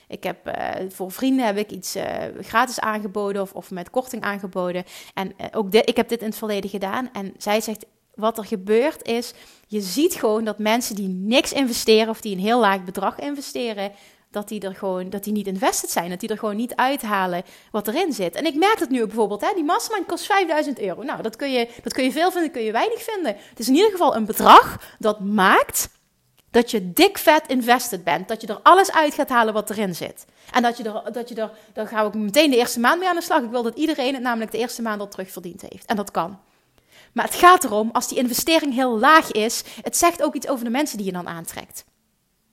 ik 0.08 0.24
heb 0.24 0.48
uh, 0.48 0.90
voor 0.90 1.12
vrienden 1.12 1.46
heb 1.46 1.56
ik 1.56 1.70
iets 1.70 1.96
uh, 1.96 2.04
gratis 2.40 2.80
aangeboden 2.80 3.42
of, 3.42 3.52
of 3.52 3.70
met 3.70 3.90
korting 3.90 4.22
aangeboden. 4.22 4.84
En 5.14 5.32
eh, 5.36 5.46
ook 5.52 5.72
dit, 5.72 5.88
ik 5.88 5.96
heb 5.96 6.08
dit 6.08 6.20
in 6.20 6.26
het 6.26 6.38
verleden 6.38 6.70
gedaan. 6.70 7.08
En 7.12 7.34
zij 7.38 7.60
zegt, 7.60 7.86
wat 8.14 8.38
er 8.38 8.44
gebeurt 8.44 9.08
is, 9.08 9.32
je 9.66 9.80
ziet 9.80 10.14
gewoon 10.14 10.44
dat 10.44 10.58
mensen 10.58 10.94
die 10.94 11.08
niks 11.08 11.52
investeren 11.52 12.08
of 12.08 12.20
die 12.20 12.34
een 12.34 12.42
heel 12.42 12.60
laag 12.60 12.84
bedrag 12.84 13.18
investeren, 13.18 13.92
dat 14.34 14.48
die 14.48 14.60
er 14.60 14.74
gewoon, 14.74 15.10
dat 15.10 15.24
die 15.24 15.32
niet 15.32 15.46
invested 15.46 15.90
zijn, 15.90 16.10
dat 16.10 16.20
die 16.20 16.28
er 16.28 16.38
gewoon 16.38 16.56
niet 16.56 16.74
uithalen 16.74 17.42
wat 17.70 17.88
erin 17.88 18.12
zit. 18.12 18.34
En 18.34 18.46
ik 18.46 18.54
merk 18.54 18.78
het 18.78 18.90
nu 18.90 19.06
bijvoorbeeld, 19.06 19.40
hè, 19.40 19.52
die 19.54 19.64
mastermind 19.64 20.06
kost 20.06 20.26
5000 20.26 20.80
euro. 20.80 21.02
Nou, 21.02 21.22
dat 21.22 21.36
kun, 21.36 21.52
je, 21.52 21.68
dat 21.82 21.92
kun 21.92 22.04
je 22.04 22.12
veel 22.12 22.30
vinden, 22.32 22.50
kun 22.50 22.62
je 22.62 22.72
weinig 22.72 23.02
vinden. 23.02 23.36
Het 23.48 23.58
is 23.58 23.68
in 23.68 23.74
ieder 23.74 23.90
geval 23.90 24.16
een 24.16 24.24
bedrag 24.24 24.94
dat 24.98 25.20
maakt 25.20 25.88
dat 26.50 26.70
je 26.70 26.92
dik 26.92 27.18
vet 27.18 27.46
invested 27.46 28.04
bent. 28.04 28.28
Dat 28.28 28.40
je 28.40 28.46
er 28.46 28.60
alles 28.62 28.92
uit 28.92 29.14
gaat 29.14 29.28
halen 29.28 29.54
wat 29.54 29.70
erin 29.70 29.94
zit. 29.94 30.24
En 30.50 30.62
dat 30.62 30.76
je 30.76 30.82
er, 30.82 31.12
dat 31.12 31.28
je 31.28 31.34
er, 31.34 31.50
dan 31.72 31.86
ga 31.86 32.06
ik 32.06 32.14
meteen 32.14 32.50
de 32.50 32.56
eerste 32.56 32.80
maand 32.80 32.98
mee 32.98 33.08
aan 33.08 33.16
de 33.16 33.22
slag. 33.22 33.42
Ik 33.42 33.50
wil 33.50 33.62
dat 33.62 33.76
iedereen 33.76 34.14
het 34.14 34.22
namelijk 34.22 34.50
de 34.50 34.58
eerste 34.58 34.82
maand 34.82 35.00
al 35.00 35.08
terugverdiend 35.08 35.62
heeft. 35.68 35.86
En 35.86 35.96
dat 35.96 36.10
kan. 36.10 36.38
Maar 37.12 37.24
het 37.24 37.34
gaat 37.34 37.64
erom, 37.64 37.90
als 37.92 38.08
die 38.08 38.18
investering 38.18 38.74
heel 38.74 38.98
laag 38.98 39.32
is, 39.32 39.62
het 39.82 39.96
zegt 39.96 40.22
ook 40.22 40.34
iets 40.34 40.48
over 40.48 40.64
de 40.64 40.70
mensen 40.70 40.96
die 40.96 41.06
je 41.06 41.12
dan 41.12 41.28
aantrekt. 41.28 41.84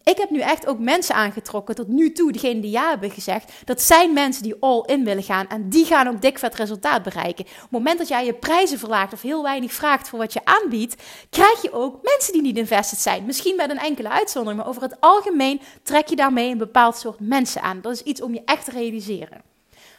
Ik 0.04 0.18
heb 0.18 0.30
nu 0.30 0.40
echt 0.40 0.68
ook 0.68 0.80
mensen 0.80 1.16
aangetrokken 1.16 1.76
tot 1.76 1.88
nu 1.88 2.12
toe, 2.12 2.32
degene 2.32 2.60
die 2.60 2.72
ja 2.72 2.90
hebben 2.90 3.12
gezegd. 3.12 3.52
Dat 3.66 3.82
zijn 3.82 4.14
mensen 4.14 4.44
die 4.44 4.56
all 4.60 4.84
in 4.86 5.04
willen 5.04 5.24
gaan 5.24 5.48
en 5.48 5.70
die 5.70 5.86
gaan 5.86 6.08
ook 6.08 6.22
dik 6.22 6.40
vet 6.40 6.56
resultaat 6.56 7.04
bereiken. 7.04 7.46
Op 7.46 7.62
het 7.62 7.72
moment 7.72 7.98
dat 7.98 8.08
jij 8.08 8.26
je 8.26 8.34
prijzen 8.34 8.80
verlaagt 8.80 9.14
of 9.14 9.22
heel 9.22 9.44
weinig 9.44 9.74
vraagt 9.74 10.10
voor 10.10 10.20
wat 10.20 10.34
je 10.34 10.46
aanbiedt, 10.46 11.04
krijg 11.30 11.62
je 11.62 11.72
ook 11.72 12.00
mensen 12.02 12.34
die 12.34 12.42
niet 12.42 12.58
invested 12.58 13.00
zijn. 13.00 13.26
Misschien 13.26 13.56
met 13.56 13.70
een 13.70 13.80
enkele 13.80 14.10
uitzondering, 14.10 14.62
maar 14.62 14.70
over 14.70 14.82
het 14.82 14.96
algemeen 15.00 15.62
trek 15.84 16.08
je 16.08 16.16
daarmee 16.16 16.52
een 16.52 16.58
bepaald 16.58 16.98
soort 16.98 17.20
mensen 17.20 17.62
aan. 17.62 17.82
Dat 17.82 17.92
is 17.92 18.02
iets 18.02 18.22
om 18.22 18.34
je 18.34 18.42
echt 18.46 18.66
te 18.66 18.72
realiseren. 18.72 19.42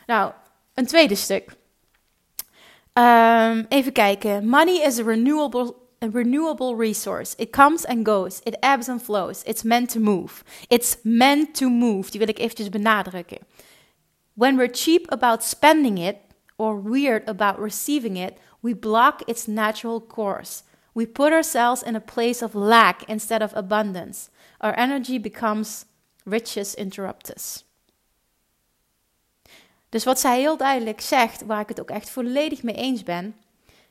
Nou, 0.06 0.32
een 0.74 0.86
tweede 0.86 1.14
stuk. 1.14 1.56
Um, 2.94 3.66
even 3.68 3.92
kijken. 3.92 4.48
Money 4.48 4.82
is 4.82 4.98
a 4.98 5.02
renewable 5.02 5.74
a 6.02 6.10
renewable 6.10 6.76
resource. 6.76 7.34
It 7.38 7.50
comes 7.52 7.84
and 7.84 8.04
goes. 8.04 8.40
It 8.44 8.56
ebbs 8.60 8.88
and 8.88 9.02
flows. 9.02 9.42
It's 9.44 9.62
meant 9.62 9.90
to 9.90 10.00
move. 10.00 10.42
It's 10.68 10.96
meant 11.02 11.54
to 11.54 11.68
move. 11.68 12.10
Die 12.10 12.18
wil 12.18 12.28
ik 12.28 12.38
eventjes 12.38 12.68
benadrukken. 12.68 13.38
When 14.32 14.56
we're 14.56 14.74
cheap 14.74 15.12
about 15.12 15.42
spending 15.42 15.98
it 15.98 16.16
or 16.56 16.82
weird 16.82 17.28
about 17.28 17.58
receiving 17.58 18.16
it, 18.16 18.32
We 18.62 18.74
block 18.74 19.22
its 19.26 19.46
natural 19.46 20.00
course. 20.00 20.62
We 20.94 21.06
put 21.06 21.32
ourselves 21.32 21.82
in 21.82 21.96
a 21.96 22.00
place 22.00 22.42
of 22.42 22.54
lack 22.54 23.02
instead 23.08 23.42
of 23.42 23.52
abundance. 23.54 24.30
Our 24.60 24.74
energy 24.78 25.18
becomes 25.18 25.84
riches 26.24 26.74
interruptus. 26.74 27.64
Dus 29.88 30.04
wat 30.04 30.20
zij 30.20 30.38
heel 30.38 30.56
duidelijk 30.56 31.00
zegt, 31.00 31.42
waar 31.42 31.60
ik 31.60 31.68
het 31.68 31.80
ook 31.80 31.90
echt 31.90 32.10
volledig 32.10 32.62
mee 32.62 32.74
eens 32.74 33.02
ben, 33.02 33.36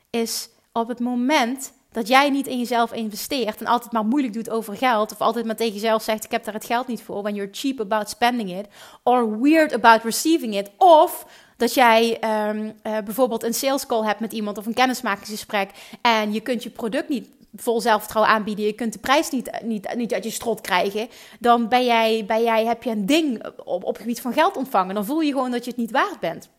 is 0.09 0.49
op 0.71 0.87
het 0.87 0.99
moment 0.99 1.73
dat 1.91 2.07
jij 2.07 2.29
niet 2.29 2.47
in 2.47 2.57
jezelf 2.57 2.93
investeert 2.93 3.59
en 3.59 3.65
altijd 3.65 3.91
maar 3.91 4.05
moeilijk 4.05 4.33
doet 4.33 4.49
over 4.49 4.77
geld, 4.77 5.11
of 5.11 5.21
altijd 5.21 5.45
maar 5.45 5.55
tegen 5.55 5.73
jezelf 5.73 6.03
zegt: 6.03 6.23
Ik 6.23 6.31
heb 6.31 6.43
daar 6.43 6.53
het 6.53 6.65
geld 6.65 6.87
niet 6.87 7.01
voor, 7.01 7.21
when 7.21 7.35
you're 7.35 7.53
cheap 7.53 7.79
about 7.79 8.09
spending 8.09 8.57
it, 8.57 8.67
or 9.03 9.41
weird 9.41 9.73
about 9.73 10.03
receiving 10.03 10.55
it, 10.55 10.69
of 10.77 11.25
dat 11.57 11.73
jij 11.73 12.17
um, 12.49 12.65
uh, 12.83 12.97
bijvoorbeeld 13.05 13.43
een 13.43 13.53
sales 13.53 13.85
call 13.85 14.05
hebt 14.05 14.19
met 14.19 14.33
iemand 14.33 14.57
of 14.57 14.65
een 14.65 14.73
kennismakingsgesprek 14.73 15.69
en 16.01 16.33
je 16.33 16.39
kunt 16.39 16.63
je 16.63 16.69
product 16.69 17.09
niet 17.09 17.27
vol 17.55 17.81
zelfvertrouwen 17.81 18.33
aanbieden, 18.33 18.65
je 18.65 18.73
kunt 18.73 18.93
de 18.93 18.99
prijs 18.99 19.29
niet, 19.29 19.51
niet, 19.63 19.95
niet 19.95 20.13
uit 20.13 20.23
je 20.23 20.29
strot 20.29 20.61
krijgen, 20.61 21.07
dan 21.39 21.67
ben 21.67 21.85
jij, 21.85 22.23
ben 22.27 22.43
jij, 22.43 22.65
heb 22.65 22.83
je 22.83 22.89
een 22.89 23.05
ding 23.05 23.43
op, 23.63 23.97
gebied 23.97 24.21
van 24.21 24.33
geld 24.33 24.57
ontvangen. 24.57 24.95
Dan 24.95 25.05
voel 25.05 25.21
je 25.21 25.31
gewoon 25.31 25.51
dat 25.51 25.63
je 25.63 25.69
het 25.69 25.79
niet 25.79 25.91
waard 25.91 26.19
bent. 26.19 26.49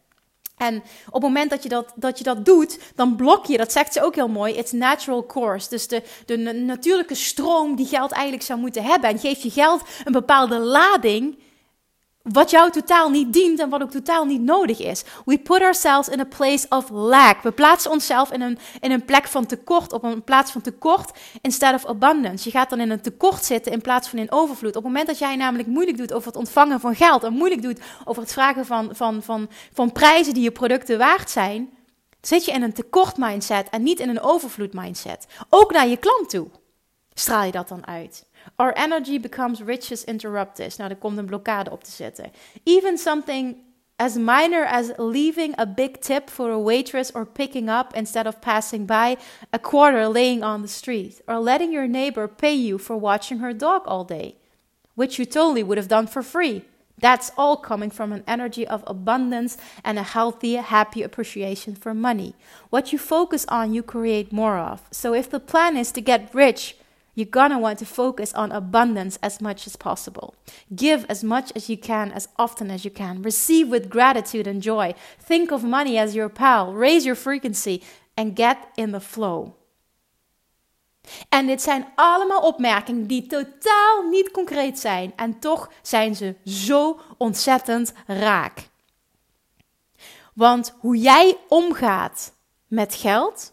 En 0.62 0.82
op 1.06 1.12
het 1.12 1.22
moment 1.22 1.50
dat 1.50 1.62
je 1.62 1.68
dat, 1.68 1.92
dat 1.94 2.18
je 2.18 2.24
dat 2.24 2.44
doet, 2.44 2.78
dan 2.94 3.16
blok 3.16 3.46
je, 3.46 3.56
dat 3.56 3.72
zegt 3.72 3.92
ze 3.92 4.02
ook 4.02 4.14
heel 4.14 4.28
mooi, 4.28 4.54
it's 4.54 4.72
natural 4.72 5.26
course. 5.26 5.68
Dus 5.68 5.88
de, 5.88 6.02
de 6.26 6.36
natuurlijke 6.52 7.14
stroom 7.14 7.76
die 7.76 7.86
geld 7.86 8.12
eigenlijk 8.12 8.44
zou 8.44 8.58
moeten 8.60 8.84
hebben. 8.84 9.10
En 9.10 9.18
geef 9.18 9.42
je 9.42 9.50
geld 9.50 9.82
een 10.04 10.12
bepaalde 10.12 10.58
lading, 10.58 11.38
wat 12.22 12.50
jou 12.50 12.70
totaal 12.70 13.10
niet 13.10 13.32
dient 13.32 13.58
en 13.58 13.68
wat 13.68 13.82
ook 13.82 13.90
totaal 13.90 14.24
niet 14.24 14.40
nodig 14.40 14.78
is. 14.80 15.04
We 15.24 15.38
put 15.38 15.60
ourselves 15.60 16.08
in 16.08 16.20
a 16.20 16.24
place 16.24 16.66
of 16.68 16.90
lack. 16.90 17.42
We 17.42 17.52
plaatsen 17.52 17.90
onszelf 17.90 18.32
in 18.32 18.40
een, 18.40 18.58
in 18.80 18.90
een 18.90 19.04
plek 19.04 19.28
van 19.28 19.46
tekort, 19.46 19.92
op 19.92 20.02
een 20.02 20.22
plaats 20.22 20.52
van 20.52 20.60
tekort, 20.60 21.18
instead 21.40 21.74
of 21.74 21.86
abundance. 21.86 22.44
Je 22.44 22.50
gaat 22.50 22.70
dan 22.70 22.80
in 22.80 22.90
een 22.90 23.00
tekort 23.00 23.44
zitten 23.44 23.72
in 23.72 23.80
plaats 23.80 24.08
van 24.08 24.18
in 24.18 24.32
overvloed. 24.32 24.76
Op 24.76 24.82
het 24.82 24.92
moment 24.92 25.06
dat 25.06 25.18
jij 25.18 25.36
namelijk 25.36 25.68
moeilijk 25.68 25.96
doet 25.96 26.12
over 26.12 26.26
het 26.26 26.36
ontvangen 26.36 26.80
van 26.80 26.94
geld 26.94 27.24
en 27.24 27.32
moeilijk 27.32 27.62
doet 27.62 27.80
over 28.04 28.22
het 28.22 28.32
vragen 28.32 28.66
van, 28.66 28.90
van, 28.92 29.22
van, 29.22 29.48
van 29.72 29.92
prijzen 29.92 30.34
die 30.34 30.42
je 30.42 30.52
producten 30.52 30.98
waard 30.98 31.30
zijn, 31.30 31.70
zit 32.20 32.44
je 32.44 32.52
in 32.52 32.62
een 32.62 32.72
tekort 32.72 33.16
mindset 33.16 33.68
en 33.70 33.82
niet 33.82 34.00
in 34.00 34.08
een 34.08 34.20
overvloed 34.20 34.72
mindset. 34.72 35.26
Ook 35.48 35.72
naar 35.72 35.88
je 35.88 35.96
klant 35.96 36.30
toe 36.30 36.48
straal 37.14 37.44
je 37.44 37.52
dat 37.52 37.68
dan 37.68 37.86
uit. 37.86 38.26
Our 38.56 38.72
energy 38.76 39.20
becomes 39.20 39.60
riches 39.60 40.04
interruptus. 40.04 40.76
Nou, 40.76 40.90
er 40.90 40.96
komt 40.96 41.18
een 41.18 41.26
blokkade 41.26 41.70
op 41.70 41.84
te 41.84 41.90
zetten. 41.90 42.32
Even 42.64 42.98
something 42.98 43.56
as 43.96 44.16
minor 44.16 44.64
as 44.64 44.90
leaving 44.98 45.54
a 45.58 45.66
big 45.66 46.00
tip 46.00 46.30
for 46.30 46.50
a 46.50 46.58
waitress 46.58 47.12
or 47.14 47.24
picking 47.24 47.68
up 47.68 47.94
instead 47.94 48.26
of 48.26 48.40
passing 48.40 48.86
by 48.86 49.16
a 49.52 49.58
quarter 49.58 50.08
laying 50.08 50.42
on 50.42 50.62
the 50.62 50.68
street, 50.68 51.20
or 51.26 51.38
letting 51.38 51.72
your 51.72 51.86
neighbor 51.86 52.26
pay 52.28 52.54
you 52.54 52.78
for 52.78 52.96
watching 52.96 53.38
her 53.38 53.52
dog 53.52 53.82
all 53.86 54.04
day, 54.04 54.34
which 54.94 55.18
you 55.18 55.24
totally 55.24 55.62
would 55.62 55.78
have 55.78 55.88
done 55.88 56.06
for 56.06 56.22
free. 56.22 56.64
That's 56.98 57.32
all 57.36 57.56
coming 57.56 57.90
from 57.90 58.12
an 58.12 58.22
energy 58.26 58.66
of 58.66 58.84
abundance 58.86 59.56
and 59.84 59.98
a 59.98 60.02
healthy, 60.02 60.54
happy 60.54 61.02
appreciation 61.02 61.74
for 61.74 61.94
money. 61.94 62.34
What 62.70 62.92
you 62.92 62.98
focus 62.98 63.44
on, 63.48 63.74
you 63.74 63.82
create 63.82 64.32
more 64.32 64.58
of. 64.58 64.82
So 64.90 65.14
if 65.14 65.28
the 65.28 65.40
plan 65.40 65.76
is 65.76 65.92
to 65.92 66.00
get 66.00 66.34
rich, 66.34 66.76
you're 67.14 67.30
gonna 67.30 67.58
want 67.58 67.78
to 67.78 67.84
focus 67.84 68.32
on 68.34 68.52
abundance 68.52 69.18
as 69.22 69.40
much 69.40 69.66
as 69.66 69.76
possible. 69.76 70.34
Give 70.74 71.04
as 71.08 71.22
much 71.22 71.52
as 71.54 71.68
you 71.68 71.78
can, 71.78 72.12
as 72.12 72.28
often 72.36 72.70
as 72.70 72.82
you 72.84 72.90
can. 72.90 73.22
Receive 73.22 73.68
with 73.68 73.88
gratitude 73.88 74.46
and 74.46 74.62
joy. 74.62 74.94
Think 75.18 75.50
of 75.50 75.62
money 75.62 75.98
as 75.98 76.14
your 76.14 76.30
pal. 76.30 76.72
Raise 76.72 77.04
your 77.04 77.16
frequency 77.16 77.82
and 78.16 78.36
get 78.36 78.56
in 78.76 78.92
the 78.92 79.00
flow. 79.00 79.54
En 81.28 81.46
dit 81.46 81.62
zijn 81.62 81.86
allemaal 81.94 82.40
opmerkingen 82.40 83.06
die 83.06 83.26
totaal 83.26 84.08
niet 84.08 84.30
concreet 84.30 84.78
zijn. 84.78 85.12
En 85.16 85.38
toch 85.38 85.70
zijn 85.82 86.14
ze 86.14 86.36
zo 86.44 87.00
ontzettend 87.18 87.92
raak. 88.06 88.70
Want 90.34 90.74
hoe 90.78 90.96
jij 90.96 91.36
omgaat 91.48 92.32
met 92.66 92.94
geld 92.94 93.52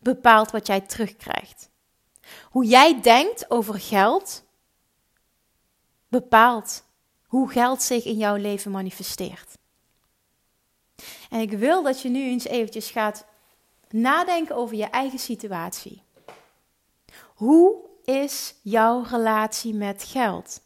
bepaalt 0.00 0.50
wat 0.50 0.66
jij 0.66 0.80
terugkrijgt. 0.80 1.70
Hoe 2.58 2.66
jij 2.66 3.00
denkt 3.00 3.50
over 3.50 3.80
geld 3.80 4.44
bepaalt 6.08 6.84
hoe 7.26 7.50
geld 7.50 7.82
zich 7.82 8.04
in 8.04 8.16
jouw 8.16 8.36
leven 8.36 8.70
manifesteert. 8.70 9.58
En 11.30 11.40
ik 11.40 11.52
wil 11.52 11.82
dat 11.82 12.02
je 12.02 12.08
nu 12.08 12.22
eens 12.22 12.44
eventjes 12.44 12.90
gaat 12.90 13.24
nadenken 13.88 14.56
over 14.56 14.76
je 14.76 14.84
eigen 14.84 15.18
situatie. 15.18 16.02
Hoe 17.34 17.76
is 18.04 18.54
jouw 18.62 19.02
relatie 19.02 19.74
met 19.74 20.04
geld? 20.04 20.60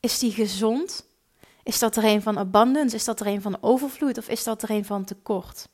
Is 0.00 0.18
die 0.18 0.32
gezond? 0.32 1.06
Is 1.62 1.78
dat 1.78 1.96
er 1.96 2.04
een 2.04 2.22
van 2.22 2.38
abundance? 2.38 2.96
Is 2.96 3.04
dat 3.04 3.20
er 3.20 3.26
een 3.26 3.42
van 3.42 3.58
overvloed? 3.60 4.18
Of 4.18 4.28
is 4.28 4.44
dat 4.44 4.62
er 4.62 4.70
een 4.70 4.84
van 4.84 5.04
tekort? 5.04 5.68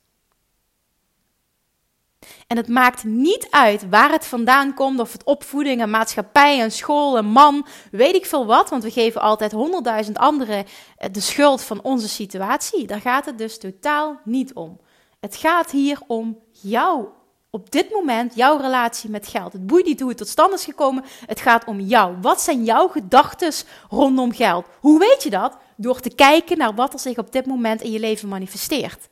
En 2.47 2.57
het 2.57 2.67
maakt 2.67 3.03
niet 3.03 3.47
uit 3.49 3.89
waar 3.89 4.11
het 4.11 4.25
vandaan 4.25 4.73
komt, 4.73 4.99
of 4.99 5.11
het 5.11 5.23
opvoeding, 5.23 5.81
een 5.81 5.89
maatschappij, 5.89 6.63
een 6.63 6.71
school, 6.71 7.17
een 7.17 7.31
man, 7.31 7.65
weet 7.91 8.15
ik 8.15 8.25
veel 8.25 8.45
wat, 8.45 8.69
want 8.69 8.83
we 8.83 8.91
geven 8.91 9.21
altijd 9.21 9.51
honderdduizend 9.51 10.17
anderen 10.17 10.65
eh, 10.97 11.09
de 11.11 11.19
schuld 11.19 11.63
van 11.63 11.81
onze 11.81 12.09
situatie. 12.09 12.87
Daar 12.87 13.01
gaat 13.01 13.25
het 13.25 13.37
dus 13.37 13.57
totaal 13.57 14.19
niet 14.23 14.53
om. 14.53 14.79
Het 15.19 15.35
gaat 15.35 15.71
hier 15.71 15.99
om 16.07 16.39
jou. 16.51 17.07
Op 17.49 17.71
dit 17.71 17.91
moment, 17.91 18.35
jouw 18.35 18.57
relatie 18.57 19.09
met 19.09 19.27
geld. 19.27 19.53
Het 19.53 19.67
boeit 19.67 19.85
niet 19.85 19.99
hoe 19.99 20.09
het 20.09 20.17
tot 20.17 20.27
stand 20.27 20.53
is 20.53 20.63
gekomen. 20.63 21.03
Het 21.25 21.39
gaat 21.39 21.65
om 21.65 21.79
jou. 21.79 22.15
Wat 22.21 22.41
zijn 22.41 22.63
jouw 22.63 22.87
gedachten 22.87 23.53
rondom 23.89 24.31
geld? 24.31 24.65
Hoe 24.79 24.99
weet 24.99 25.23
je 25.23 25.29
dat? 25.29 25.57
Door 25.75 25.99
te 25.99 26.15
kijken 26.15 26.57
naar 26.57 26.75
wat 26.75 26.93
er 26.93 26.99
zich 26.99 27.17
op 27.17 27.31
dit 27.31 27.45
moment 27.45 27.81
in 27.81 27.91
je 27.91 27.99
leven 27.99 28.27
manifesteert. 28.27 29.09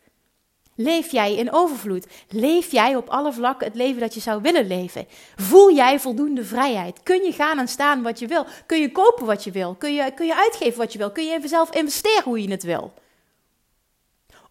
Leef 0.79 1.11
jij 1.11 1.35
in 1.35 1.53
overvloed? 1.53 2.07
Leef 2.29 2.71
jij 2.71 2.95
op 2.95 3.09
alle 3.09 3.33
vlakken 3.33 3.67
het 3.67 3.75
leven 3.75 3.99
dat 3.99 4.13
je 4.13 4.19
zou 4.19 4.41
willen 4.41 4.67
leven? 4.67 5.07
Voel 5.35 5.71
jij 5.71 5.99
voldoende 5.99 6.45
vrijheid? 6.45 7.03
Kun 7.03 7.23
je 7.23 7.31
gaan 7.31 7.59
en 7.59 7.67
staan 7.67 8.01
wat 8.01 8.19
je 8.19 8.27
wil? 8.27 8.45
Kun 8.65 8.79
je 8.79 8.91
kopen 8.91 9.25
wat 9.25 9.43
je 9.43 9.51
wil? 9.51 9.75
Kun 9.75 9.93
je, 9.93 10.11
kun 10.11 10.25
je 10.25 10.35
uitgeven 10.35 10.77
wat 10.77 10.91
je 10.91 10.97
wil? 10.97 11.11
Kun 11.11 11.25
je 11.25 11.33
even 11.33 11.49
zelf 11.49 11.75
investeren 11.75 12.23
hoe 12.23 12.41
je 12.41 12.51
het 12.51 12.63
wil? 12.63 12.93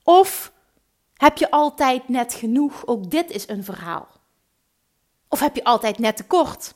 Of 0.03 0.53
heb 1.15 1.39
je 1.39 1.51
altijd 1.51 2.09
net 2.09 2.35
genoeg? 2.35 2.87
Ook 2.87 3.11
dit 3.11 3.31
is 3.31 3.49
een 3.49 3.65
verhaal. 3.65 4.09
Of 5.29 5.41
heb 5.41 5.55
je 5.55 5.65
altijd 5.65 5.99
net 5.99 6.17
tekort? 6.17 6.75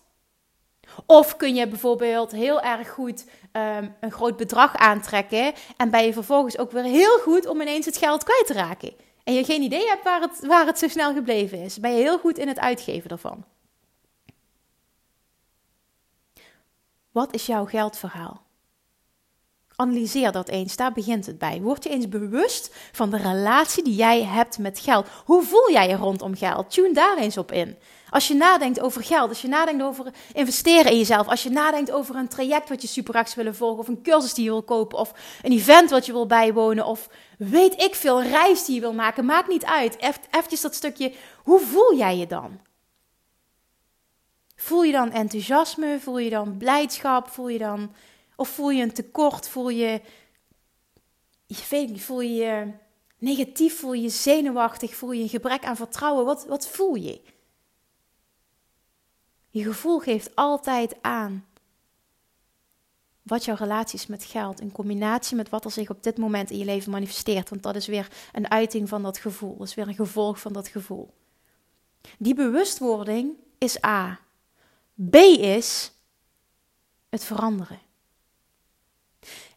Of 1.07 1.37
kun 1.37 1.55
je 1.55 1.69
bijvoorbeeld 1.69 2.33
heel 2.33 2.61
erg 2.61 2.91
goed 2.91 3.25
um, 3.53 3.97
een 4.01 4.13
groot 4.13 4.37
bedrag 4.37 4.77
aantrekken 4.77 5.53
en 5.77 5.91
ben 5.91 6.05
je 6.05 6.13
vervolgens 6.13 6.59
ook 6.59 6.71
weer 6.71 6.83
heel 6.83 7.19
goed 7.19 7.47
om 7.47 7.61
ineens 7.61 7.87
het 7.87 7.97
geld 7.97 8.25
kwijt 8.25 8.47
te 8.47 8.53
raken? 8.53 9.09
En 9.31 9.37
je 9.37 9.45
geen 9.45 9.63
idee 9.63 9.87
hebt 9.87 10.05
waar 10.05 10.21
het, 10.21 10.47
waar 10.47 10.67
het 10.67 10.79
zo 10.79 10.89
snel 10.89 11.13
gebleven 11.13 11.59
is, 11.59 11.81
ben 11.81 11.91
je 11.91 12.03
heel 12.03 12.19
goed 12.19 12.39
in 12.39 12.49
het 12.49 12.59
uitgeven 12.59 13.11
ervan. 13.11 13.45
Wat 17.11 17.35
is 17.35 17.47
jouw 17.47 17.65
geldverhaal? 17.65 18.43
Analyseer 19.77 20.33
dat 20.33 20.49
eens, 20.49 20.77
daar 20.77 20.93
begint 20.93 21.27
het 21.27 21.39
bij. 21.39 21.61
Word 21.61 21.85
je 21.85 21.91
eens 21.91 22.09
bewust 22.09 22.75
van 22.93 23.11
de 23.11 23.17
relatie 23.17 23.85
die 23.85 23.95
jij 23.95 24.23
hebt 24.23 24.59
met 24.59 24.81
geld. 24.81 25.09
Hoe 25.25 25.43
voel 25.43 25.71
jij 25.71 25.89
je 25.89 25.97
rondom 25.97 26.37
geld? 26.37 26.71
Tune 26.71 26.93
daar 26.93 27.19
eens 27.19 27.37
op 27.39 27.53
in. 27.53 27.77
Als 28.11 28.29
je 28.29 28.35
nadenkt 28.35 28.81
over 28.81 29.05
geld, 29.05 29.29
als 29.29 29.43
je 29.43 29.49
nadenkt 29.49 29.83
over 29.83 30.13
investeren 30.33 30.91
in 30.91 30.99
jezelf, 30.99 31.29
als 31.29 31.43
je 31.43 31.51
nadenkt 31.51 31.91
over 31.91 32.17
een 32.17 32.29
traject 32.29 32.69
wat 32.69 32.83
je 32.83 32.89
super 32.89 33.27
willen 33.35 33.55
volgen, 33.55 33.79
of 33.79 33.89
een 33.89 34.03
cursus 34.03 34.35
die 34.35 34.45
je 34.45 34.51
wil 34.51 34.63
kopen, 34.63 34.99
of 34.99 35.13
een 35.43 35.53
event 35.53 35.91
wat 35.91 36.07
je 36.07 36.13
wil 36.13 36.27
bijwonen, 36.27 36.87
of 36.87 37.09
weet 37.39 37.83
ik 37.83 37.95
veel, 37.95 38.23
reis 38.23 38.65
die 38.65 38.75
je 38.75 38.81
wil 38.81 38.95
maken, 38.95 39.25
maakt 39.25 39.49
niet 39.49 39.65
uit. 39.65 39.97
Even 40.31 40.61
dat 40.63 40.75
stukje, 40.75 41.15
hoe 41.43 41.61
voel 41.61 41.97
jij 41.97 42.17
je 42.17 42.27
dan? 42.27 42.61
Voel 44.57 44.83
je 44.83 44.93
dan 44.93 45.11
enthousiasme? 45.13 45.99
Voel 46.01 46.19
je 46.19 46.31
dan 46.31 46.57
blijdschap? 46.57 47.29
Voel 47.29 47.49
je 47.49 47.59
dan, 47.59 47.95
of 48.37 48.49
voel 48.49 48.71
je 48.71 48.83
een 48.83 48.93
tekort? 48.93 49.49
Voel 49.49 49.69
je, 49.69 50.01
je 51.47 51.55
niet, 51.55 52.01
voel 52.01 52.21
je 52.21 52.73
negatief? 53.19 53.79
Voel 53.79 53.93
je 53.93 54.09
zenuwachtig? 54.09 54.95
Voel 54.95 55.13
je 55.13 55.23
een 55.23 55.29
gebrek 55.29 55.65
aan 55.65 55.77
vertrouwen? 55.77 56.25
Wat, 56.25 56.47
wat 56.47 56.69
voel 56.69 56.95
je? 56.95 57.21
Je 59.51 59.63
gevoel 59.63 59.99
geeft 59.99 60.37
altijd 60.37 61.03
aan 61.03 61.45
wat 63.23 63.45
jouw 63.45 63.55
relatie 63.55 63.99
is 63.99 64.07
met 64.07 64.25
geld 64.25 64.61
in 64.61 64.73
combinatie 64.73 65.37
met 65.37 65.49
wat 65.49 65.65
er 65.65 65.71
zich 65.71 65.91
op 65.91 66.03
dit 66.03 66.19
moment 66.19 66.51
in 66.51 66.59
je 66.59 66.65
leven 66.65 66.91
manifesteert. 66.91 67.49
Want 67.49 67.63
dat 67.63 67.77
is 67.77 67.87
weer 67.87 68.09
een 68.33 68.51
uiting 68.51 68.89
van 68.89 69.03
dat 69.03 69.19
gevoel, 69.19 69.57
dat 69.57 69.67
is 69.67 69.75
weer 69.75 69.89
een 69.89 69.95
gevolg 69.95 70.41
van 70.41 70.53
dat 70.53 70.69
gevoel. 70.69 71.15
Die 72.19 72.35
bewustwording 72.35 73.37
is 73.59 73.85
A. 73.85 74.21
B 75.11 75.15
is 75.15 75.93
het 77.09 77.25
veranderen. 77.25 77.81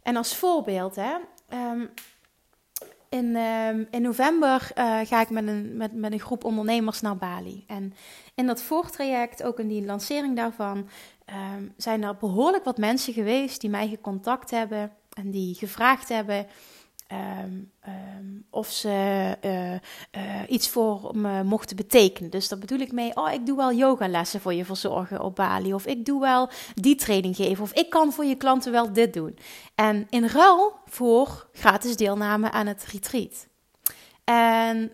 En 0.02 0.16
als 0.16 0.36
voorbeeld, 0.36 0.96
hè, 0.96 1.16
um, 1.50 1.94
in, 3.14 3.36
ehm, 3.36 3.84
in 3.92 4.02
november 4.02 4.72
eh, 4.74 5.00
ga 5.04 5.22
ik 5.22 5.30
met 5.30 5.48
een, 5.48 5.78
met, 5.78 5.94
met 5.94 6.12
een 6.12 6.20
groep 6.20 6.44
ondernemers 6.44 7.02
naar 7.02 7.18
Bali. 7.18 7.64
En 7.68 7.94
in 8.36 8.48
dat 8.48 8.62
voortraject, 8.62 9.44
ook 9.44 9.60
in 9.60 9.68
die 9.68 9.86
lancering 9.86 10.36
daarvan, 10.36 10.90
ehm, 11.26 11.64
zijn 11.78 12.04
er 12.04 12.16
behoorlijk 12.16 12.64
wat 12.64 12.78
mensen 12.78 13.14
geweest 13.14 13.62
die 13.62 13.70
mij 13.70 13.88
gecontact 13.88 14.52
hebben 14.52 14.92
en 15.14 15.32
die 15.32 15.56
gevraagd 15.56 16.10
hebben 16.10 16.48
Ehm, 17.08 17.52
ehm, 17.80 18.26
of 18.50 18.72
ze 18.72 19.38
uh, 19.42 19.72
uh, 19.72 19.80
iets 20.48 20.70
voor 20.70 21.12
me 21.14 21.44
mochten 21.44 21.76
betekenen. 21.76 22.30
Dus 22.30 22.48
daar 22.48 22.60
bedoel 22.60 22.80
ik 22.80 22.92
mee, 22.92 23.16
oh, 23.16 23.32
ik 23.32 23.46
doe 23.46 23.58
wel 23.58 23.74
yogalessen 23.74 24.42
voor 24.42 24.54
je 24.54 24.66
verzorgen 24.66 25.22
op 25.22 25.36
Bali. 25.36 25.74
Of 25.74 25.86
ik 25.86 26.06
doe 26.06 26.20
wel 26.20 26.50
die 26.74 26.96
training 26.96 27.36
geven. 27.36 27.64
Of 27.64 27.74
ik 27.74 27.90
kan 27.90 28.14
voor 28.14 28.26
je 28.26 28.36
klanten 28.36 28.72
wel 28.72 28.94
dit 28.94 29.14
doen. 29.14 29.38
En 29.76 30.08
in 30.10 30.26
ruil 30.26 30.74
voor 30.86 31.48
gratis 31.54 31.96
deelname 31.96 32.52
aan 32.52 32.68
het 32.68 32.86
retreat. 32.92 33.48
En 34.24 34.92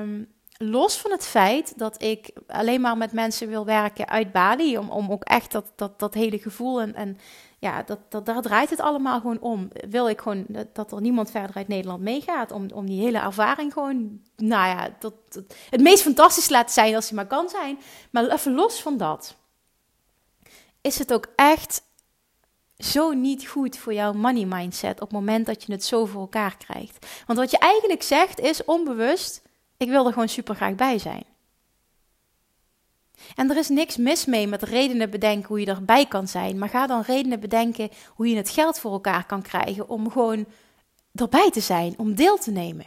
um, 0.00 0.28
los 0.56 0.96
van 0.96 1.10
het 1.10 1.26
feit 1.26 1.78
dat 1.78 2.02
ik 2.02 2.30
alleen 2.46 2.80
maar 2.80 2.96
met 2.96 3.12
mensen 3.12 3.48
wil 3.48 3.64
werken 3.64 4.08
uit 4.08 4.32
Bali, 4.32 4.78
om, 4.78 4.90
om 4.90 5.10
ook 5.10 5.24
echt 5.24 5.52
dat, 5.52 5.72
dat, 5.76 5.98
dat 5.98 6.14
hele 6.14 6.38
gevoel 6.38 6.80
en, 6.80 6.94
en 6.94 7.18
ja, 7.64 7.82
dat, 7.82 7.98
dat, 8.08 8.26
daar 8.26 8.42
draait 8.42 8.70
het 8.70 8.80
allemaal 8.80 9.20
gewoon 9.20 9.40
om. 9.40 9.68
Wil 9.88 10.08
ik 10.08 10.20
gewoon 10.20 10.46
dat, 10.72 10.92
er 10.92 11.00
niemand 11.00 11.30
verder 11.30 11.56
uit 11.56 11.68
Nederland 11.68 12.02
meegaat, 12.02 12.52
om, 12.52 12.66
om 12.74 12.86
die 12.86 13.02
hele 13.02 13.18
ervaring 13.18 13.72
gewoon, 13.72 14.20
nou 14.36 14.68
ja, 14.68 14.96
dat, 14.98 15.14
het 15.70 15.80
meest 15.80 16.02
fantastisch 16.02 16.48
laten 16.48 16.72
zijn 16.72 16.94
als 16.94 17.06
hij 17.06 17.16
maar 17.16 17.26
kan 17.26 17.48
zijn. 17.48 17.78
Maar 18.10 18.28
even 18.28 18.54
los 18.54 18.82
van 18.82 18.96
dat, 18.96 19.36
is 20.80 20.98
het 20.98 21.12
ook 21.12 21.26
echt 21.36 21.82
zo 22.78 23.12
niet 23.12 23.48
goed 23.48 23.76
voor 23.76 23.94
jouw 23.94 24.12
money 24.12 24.44
mindset 24.44 25.00
op 25.00 25.08
het 25.08 25.18
moment 25.18 25.46
dat 25.46 25.64
je 25.64 25.72
het 25.72 25.84
zo 25.84 26.04
voor 26.04 26.20
elkaar 26.20 26.56
krijgt. 26.56 27.06
Want 27.26 27.38
wat 27.38 27.50
je 27.50 27.58
eigenlijk 27.58 28.02
zegt 28.02 28.40
is 28.40 28.64
onbewust 28.64 29.42
ik 29.76 29.88
wil 29.88 30.06
er 30.06 30.12
gewoon 30.12 30.28
super 30.28 30.54
graag 30.54 30.74
bij 30.74 30.98
zijn. 30.98 31.24
En 33.34 33.50
er 33.50 33.56
is 33.56 33.68
niks 33.68 33.96
mis 33.96 34.24
mee 34.24 34.46
met 34.46 34.62
redenen 34.62 35.10
bedenken 35.10 35.48
hoe 35.48 35.60
je 35.60 35.66
erbij 35.66 36.06
kan 36.06 36.28
zijn. 36.28 36.58
Maar 36.58 36.68
ga 36.68 36.86
dan 36.86 37.02
redenen 37.02 37.40
bedenken 37.40 37.90
hoe 38.08 38.28
je 38.28 38.36
het 38.36 38.50
geld 38.50 38.78
voor 38.78 38.92
elkaar 38.92 39.26
kan 39.26 39.42
krijgen 39.42 39.88
om 39.88 40.10
gewoon 40.10 40.46
erbij 41.14 41.50
te 41.50 41.60
zijn, 41.60 41.94
om 41.96 42.14
deel 42.14 42.38
te 42.38 42.50
nemen. 42.50 42.86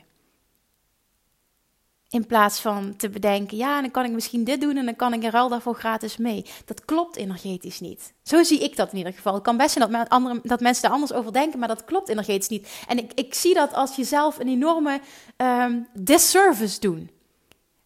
In 2.10 2.26
plaats 2.26 2.60
van 2.60 2.96
te 2.96 3.10
bedenken, 3.10 3.58
ja, 3.58 3.82
dan 3.82 3.92
kan 3.92 4.06
ik 4.06 4.12
misschien 4.12 4.44
dit 4.44 4.62
doen 4.62 4.78
en 4.78 4.86
dan 4.86 4.96
kan 4.96 5.14
ik 5.14 5.24
er 5.24 5.34
al 5.34 5.50
daarvoor 5.50 5.76
gratis 5.76 6.18
mee. 6.18 6.46
Dat 6.66 6.86
klopt 6.86 7.16
energetisch 7.16 7.80
niet. 7.80 8.14
Zo 8.24 8.44
zie 8.44 8.60
ik 8.60 8.76
dat 8.76 8.92
in 8.92 8.98
ieder 8.98 9.14
geval. 9.14 9.34
Het 9.34 9.44
kan 9.44 9.58
best 9.58 9.72
zijn 9.72 9.92
dat, 9.92 10.10
andere, 10.10 10.40
dat 10.44 10.60
mensen 10.60 10.84
daar 10.84 10.92
anders 10.92 11.14
over 11.14 11.34
denken, 11.34 11.60
maar 11.60 11.68
dat 11.68 11.86
klopt 11.86 12.10
energetisch 12.10 12.48
niet. 12.48 12.70
En 12.88 12.98
ik, 12.98 13.12
ik 13.14 13.34
zie 13.34 13.54
dat 13.54 13.74
als 13.74 13.96
jezelf 13.96 14.40
een 14.40 14.48
enorme 14.48 15.00
um, 15.38 15.88
disservice 15.94 16.80
doen. 16.80 17.10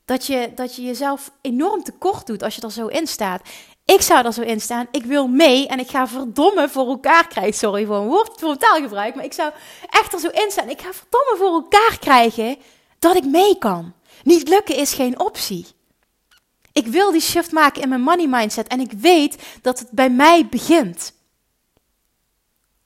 Dat 0.06 0.26
je, 0.26 0.52
dat 0.56 0.76
je 0.76 0.82
jezelf 0.82 1.32
enorm 1.42 1.84
tekort 1.84 2.28
doet 2.28 2.44
als 2.44 2.56
je 2.56 2.62
er 2.62 2.72
zo 2.72 2.88
in 2.88 3.08
staat. 3.08 3.42
Ik 3.86 4.02
zou 4.02 4.26
er 4.26 4.34
zo 4.34 4.42
in 4.42 4.62
staan. 4.62 4.88
Ik 4.92 5.06
wil 5.06 5.28
mee 5.28 5.68
en 5.68 5.80
ik 5.80 5.90
ga 5.90 6.08
verdomme 6.08 6.70
voor 6.70 6.88
elkaar 6.88 7.28
krijgen. 7.28 7.54
Sorry 7.54 7.86
voor 7.86 7.96
een 7.96 8.08
woord, 8.08 8.40
voor 8.40 8.50
een 8.50 8.58
taalgebruik. 8.58 9.16
Maar 9.16 9.26
ik 9.26 9.34
zou 9.34 9.52
echt 9.90 10.14
er 10.14 10.20
zo 10.20 10.28
in 10.28 10.52
staan. 10.52 10.70
Ik 10.70 10.82
ga 10.82 10.94
verdomme 10.94 11.36
voor 11.38 11.54
elkaar 11.54 11.98
krijgen 12.00 12.58
dat 13.00 13.16
ik 13.16 13.26
mee 13.26 13.58
kan. 13.58 13.94
Niet 14.24 14.48
lukken 14.48 14.76
is 14.76 14.94
geen 14.94 15.20
optie. 15.20 15.66
Ik 16.74 16.88
wil 16.88 17.12
die 17.12 17.22
shift 17.22 17.52
maken 17.52 17.82
in 17.82 17.90
mijn 17.90 18.02
money 18.02 18.28
mindset 18.28 18.68
en 18.68 18.80
ik 18.80 18.92
weet 18.92 19.44
dat 19.62 19.80
het 19.80 19.92
bij 19.92 20.10
mij 20.10 20.48
begint. 20.48 21.14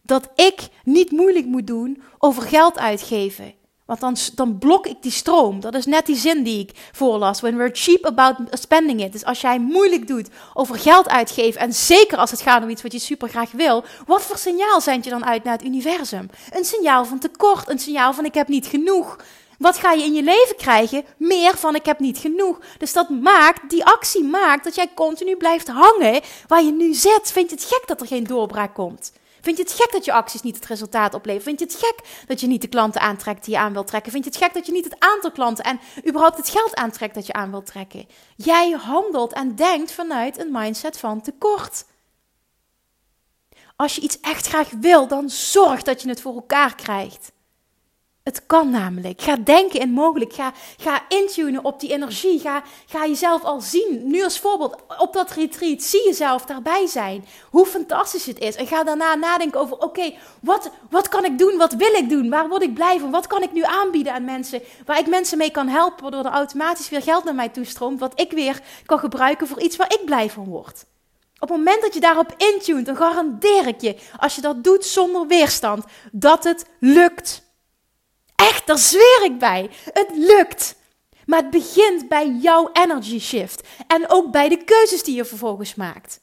Dat 0.01 0.29
ik 0.35 0.67
niet 0.83 1.11
moeilijk 1.11 1.45
moet 1.45 1.67
doen 1.67 2.03
over 2.17 2.43
geld 2.43 2.77
uitgeven. 2.77 3.53
Want 3.85 3.99
dan, 3.99 4.15
dan 4.35 4.57
blok 4.57 4.87
ik 4.87 5.01
die 5.01 5.11
stroom. 5.11 5.59
Dat 5.59 5.75
is 5.75 5.85
net 5.85 6.05
die 6.05 6.15
zin 6.15 6.43
die 6.43 6.59
ik 6.59 6.71
voorlas. 6.91 7.41
When 7.41 7.57
we're 7.57 7.69
cheap 7.73 8.05
about 8.05 8.35
spending 8.51 9.03
it. 9.03 9.11
Dus 9.11 9.25
als 9.25 9.41
jij 9.41 9.59
moeilijk 9.59 10.07
doet 10.07 10.29
over 10.53 10.79
geld 10.79 11.09
uitgeven. 11.09 11.61
En 11.61 11.73
zeker 11.73 12.17
als 12.17 12.31
het 12.31 12.41
gaat 12.41 12.63
om 12.63 12.69
iets 12.69 12.81
wat 12.81 12.91
je 12.91 12.99
super 12.99 13.29
graag 13.29 13.51
wil. 13.51 13.83
Wat 14.05 14.21
voor 14.21 14.37
signaal 14.37 14.81
zend 14.81 15.03
je 15.03 15.09
dan 15.09 15.25
uit 15.25 15.43
naar 15.43 15.53
het 15.53 15.65
universum? 15.65 16.29
Een 16.51 16.65
signaal 16.65 17.05
van 17.05 17.19
tekort. 17.19 17.69
Een 17.69 17.79
signaal 17.79 18.13
van 18.13 18.25
ik 18.25 18.33
heb 18.33 18.47
niet 18.47 18.67
genoeg. 18.67 19.17
Wat 19.57 19.77
ga 19.77 19.91
je 19.91 20.03
in 20.03 20.13
je 20.13 20.23
leven 20.23 20.55
krijgen? 20.55 21.05
Meer 21.17 21.57
van 21.57 21.75
ik 21.75 21.85
heb 21.85 21.99
niet 21.99 22.17
genoeg. 22.17 22.59
Dus 22.77 22.93
dat 22.93 23.09
maakt, 23.09 23.69
die 23.69 23.85
actie 23.85 24.23
maakt 24.23 24.63
dat 24.63 24.75
jij 24.75 24.89
continu 24.95 25.35
blijft 25.35 25.67
hangen 25.67 26.21
waar 26.47 26.63
je 26.63 26.71
nu 26.71 26.93
zit. 26.93 27.31
Vind 27.31 27.49
je 27.49 27.55
het 27.55 27.65
gek 27.65 27.83
dat 27.85 28.01
er 28.01 28.07
geen 28.07 28.23
doorbraak 28.23 28.73
komt? 28.73 29.11
Vind 29.45 29.57
je 29.57 29.63
het 29.63 29.73
gek 29.73 29.91
dat 29.91 30.05
je 30.05 30.13
acties 30.13 30.41
niet 30.41 30.55
het 30.55 30.65
resultaat 30.65 31.13
opleveren? 31.13 31.43
Vind 31.43 31.59
je 31.59 31.65
het 31.65 31.85
gek 31.85 32.25
dat 32.27 32.39
je 32.39 32.47
niet 32.47 32.61
de 32.61 32.67
klanten 32.67 33.01
aantrekt 33.01 33.45
die 33.45 33.53
je 33.53 33.59
aan 33.59 33.73
wilt 33.73 33.87
trekken? 33.87 34.11
Vind 34.11 34.23
je 34.23 34.29
het 34.29 34.39
gek 34.39 34.53
dat 34.53 34.65
je 34.65 34.71
niet 34.71 34.83
het 34.83 34.99
aantal 34.99 35.31
klanten 35.31 35.63
en 35.63 35.79
überhaupt 36.07 36.37
het 36.37 36.49
geld 36.49 36.75
aantrekt 36.75 37.15
dat 37.15 37.25
je 37.25 37.33
aan 37.33 37.51
wilt 37.51 37.65
trekken? 37.65 38.07
Jij 38.35 38.71
handelt 38.71 39.33
en 39.33 39.55
denkt 39.55 39.91
vanuit 39.91 40.37
een 40.39 40.51
mindset 40.51 40.99
van 40.99 41.21
tekort. 41.21 41.85
Als 43.75 43.95
je 43.95 44.01
iets 44.01 44.19
echt 44.19 44.47
graag 44.47 44.69
wil, 44.69 45.07
dan 45.07 45.29
zorg 45.29 45.81
dat 45.83 46.01
je 46.01 46.09
het 46.09 46.21
voor 46.21 46.35
elkaar 46.35 46.75
krijgt. 46.75 47.31
Het 48.25 48.45
kan 48.45 48.69
namelijk. 48.69 49.21
Ga 49.21 49.35
denken 49.35 49.79
in 49.79 49.91
mogelijk. 49.91 50.33
Ga, 50.33 50.53
ga 50.77 51.01
intunen 51.07 51.65
op 51.65 51.79
die 51.79 51.91
energie. 51.91 52.39
Ga, 52.39 52.63
ga 52.85 53.05
jezelf 53.05 53.43
al 53.43 53.61
zien. 53.61 54.01
Nu 54.03 54.23
als 54.23 54.39
voorbeeld, 54.39 54.75
op 54.97 55.13
dat 55.13 55.31
retreat, 55.31 55.81
zie 55.81 56.05
jezelf 56.05 56.45
daarbij 56.45 56.87
zijn. 56.87 57.25
Hoe 57.49 57.65
fantastisch 57.65 58.25
het 58.25 58.39
is. 58.39 58.55
En 58.55 58.67
ga 58.67 58.83
daarna 58.83 59.15
nadenken 59.15 59.59
over, 59.59 59.77
oké, 59.77 60.13
wat, 60.41 60.71
wat 60.89 61.07
kan 61.07 61.25
ik 61.25 61.37
doen? 61.37 61.57
Wat 61.57 61.73
wil 61.73 61.93
ik 61.93 62.09
doen? 62.09 62.29
Waar 62.29 62.47
word 62.47 62.61
ik 62.61 62.73
blij 62.73 62.99
van? 62.99 63.11
Wat 63.11 63.27
kan 63.27 63.43
ik 63.43 63.51
nu 63.51 63.63
aanbieden 63.63 64.13
aan 64.13 64.25
mensen? 64.25 64.61
Waar 64.85 64.99
ik 64.99 65.07
mensen 65.07 65.37
mee 65.37 65.51
kan 65.51 65.67
helpen, 65.67 66.01
waardoor 66.01 66.25
er 66.25 66.37
automatisch 66.37 66.89
weer 66.89 67.01
geld 67.01 67.23
naar 67.23 67.35
mij 67.35 67.49
toestroomt. 67.49 67.99
Wat 67.99 68.19
ik 68.19 68.31
weer 68.31 68.61
kan 68.85 68.99
gebruiken 68.99 69.47
voor 69.47 69.61
iets 69.61 69.75
waar 69.75 69.93
ik 69.93 70.05
blij 70.05 70.29
van 70.29 70.45
word. 70.45 70.85
Op 71.39 71.49
het 71.49 71.57
moment 71.57 71.81
dat 71.81 71.93
je 71.93 71.99
daarop 71.99 72.33
intunt, 72.37 72.85
dan 72.85 72.95
garandeer 72.95 73.67
ik 73.67 73.81
je, 73.81 73.95
als 74.19 74.35
je 74.35 74.41
dat 74.41 74.63
doet 74.63 74.85
zonder 74.85 75.27
weerstand, 75.27 75.83
dat 76.11 76.43
het 76.43 76.65
lukt. 76.79 77.44
Echt, 78.35 78.67
daar 78.67 78.77
zweer 78.77 79.21
ik 79.23 79.39
bij. 79.39 79.69
Het 79.93 80.09
lukt. 80.13 80.75
Maar 81.25 81.41
het 81.41 81.49
begint 81.49 82.07
bij 82.07 82.29
jouw 82.29 82.69
energy 82.73 83.19
shift. 83.19 83.67
En 83.87 84.09
ook 84.09 84.31
bij 84.31 84.49
de 84.49 84.63
keuzes 84.63 85.03
die 85.03 85.15
je 85.15 85.25
vervolgens 85.25 85.75
maakt. 85.75 86.19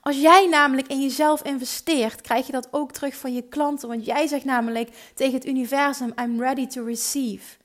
Als 0.00 0.20
jij 0.20 0.46
namelijk 0.46 0.88
in 0.88 1.00
jezelf 1.00 1.42
investeert, 1.42 2.20
krijg 2.20 2.46
je 2.46 2.52
dat 2.52 2.68
ook 2.70 2.92
terug 2.92 3.16
van 3.16 3.34
je 3.34 3.42
klanten. 3.42 3.88
Want 3.88 4.04
jij 4.04 4.26
zegt 4.26 4.44
namelijk 4.44 4.90
tegen 5.14 5.34
het 5.34 5.46
universum: 5.46 6.12
I'm 6.20 6.40
ready 6.40 6.66
to 6.66 6.84
receive. 6.84 7.56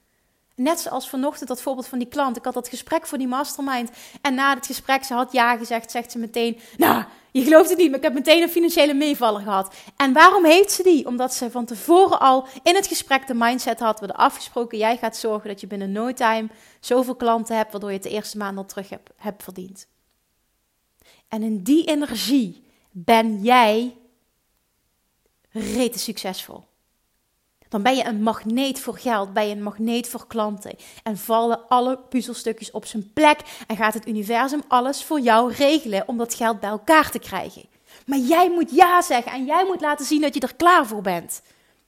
Net 0.59 0.79
zoals 0.79 1.09
vanochtend 1.09 1.49
dat 1.49 1.61
voorbeeld 1.61 1.87
van 1.87 1.99
die 1.99 2.07
klant. 2.07 2.37
Ik 2.37 2.43
had 2.43 2.53
dat 2.53 2.67
gesprek 2.67 3.07
voor 3.07 3.17
die 3.17 3.27
mastermind. 3.27 3.91
En 4.21 4.33
na 4.33 4.55
het 4.55 4.65
gesprek, 4.65 5.03
ze 5.03 5.13
had 5.13 5.31
ja 5.31 5.57
gezegd, 5.57 5.91
zegt 5.91 6.11
ze 6.11 6.17
meteen: 6.17 6.59
Nou, 6.77 7.03
je 7.31 7.43
gelooft 7.43 7.69
het 7.69 7.77
niet, 7.77 7.89
maar 7.89 7.97
ik 7.97 8.03
heb 8.03 8.13
meteen 8.13 8.41
een 8.41 8.49
financiële 8.49 8.93
meevaller 8.93 9.41
gehad. 9.41 9.75
En 9.97 10.13
waarom 10.13 10.45
heeft 10.45 10.71
ze 10.71 10.83
die? 10.83 11.05
Omdat 11.05 11.33
ze 11.33 11.51
van 11.51 11.65
tevoren 11.65 12.19
al 12.19 12.47
in 12.63 12.75
het 12.75 12.87
gesprek 12.87 13.27
de 13.27 13.33
mindset 13.33 13.79
had. 13.79 13.99
We 13.99 14.05
hadden 14.05 14.25
afgesproken, 14.25 14.77
jij 14.77 14.97
gaat 14.97 15.17
zorgen 15.17 15.49
dat 15.49 15.61
je 15.61 15.67
binnen 15.67 15.91
no 15.91 16.13
time 16.13 16.47
zoveel 16.79 17.15
klanten 17.15 17.55
hebt, 17.55 17.71
waardoor 17.71 17.89
je 17.89 17.95
het 17.95 18.05
de 18.05 18.09
eerste 18.09 18.37
maand 18.37 18.57
al 18.57 18.65
terug 18.65 18.89
hebt, 18.89 19.09
hebt 19.15 19.43
verdiend. 19.43 19.87
En 21.27 21.43
in 21.43 21.63
die 21.63 21.85
energie 21.85 22.63
ben 22.91 23.41
jij 23.41 23.97
rete 25.49 25.99
succesvol. 25.99 26.68
Dan 27.69 27.81
ben 27.81 27.95
je 27.95 28.05
een 28.05 28.23
magneet 28.23 28.79
voor 28.79 28.97
geld, 28.97 29.33
ben 29.33 29.47
je 29.47 29.55
een 29.55 29.63
magneet 29.63 30.09
voor 30.09 30.27
klanten. 30.27 30.75
En 31.03 31.17
vallen 31.17 31.67
alle 31.67 31.99
puzzelstukjes 32.09 32.71
op 32.71 32.85
zijn 32.85 33.11
plek 33.13 33.39
en 33.67 33.75
gaat 33.75 33.93
het 33.93 34.07
universum 34.07 34.61
alles 34.67 35.03
voor 35.03 35.19
jou 35.19 35.53
regelen 35.53 36.03
om 36.07 36.17
dat 36.17 36.33
geld 36.33 36.59
bij 36.59 36.69
elkaar 36.69 37.11
te 37.11 37.19
krijgen. 37.19 37.65
Maar 38.05 38.17
jij 38.17 38.49
moet 38.49 38.71
ja 38.71 39.01
zeggen 39.01 39.31
en 39.31 39.45
jij 39.45 39.65
moet 39.65 39.81
laten 39.81 40.05
zien 40.05 40.21
dat 40.21 40.33
je 40.33 40.39
er 40.39 40.55
klaar 40.55 40.85
voor 40.85 41.01
bent. 41.01 41.41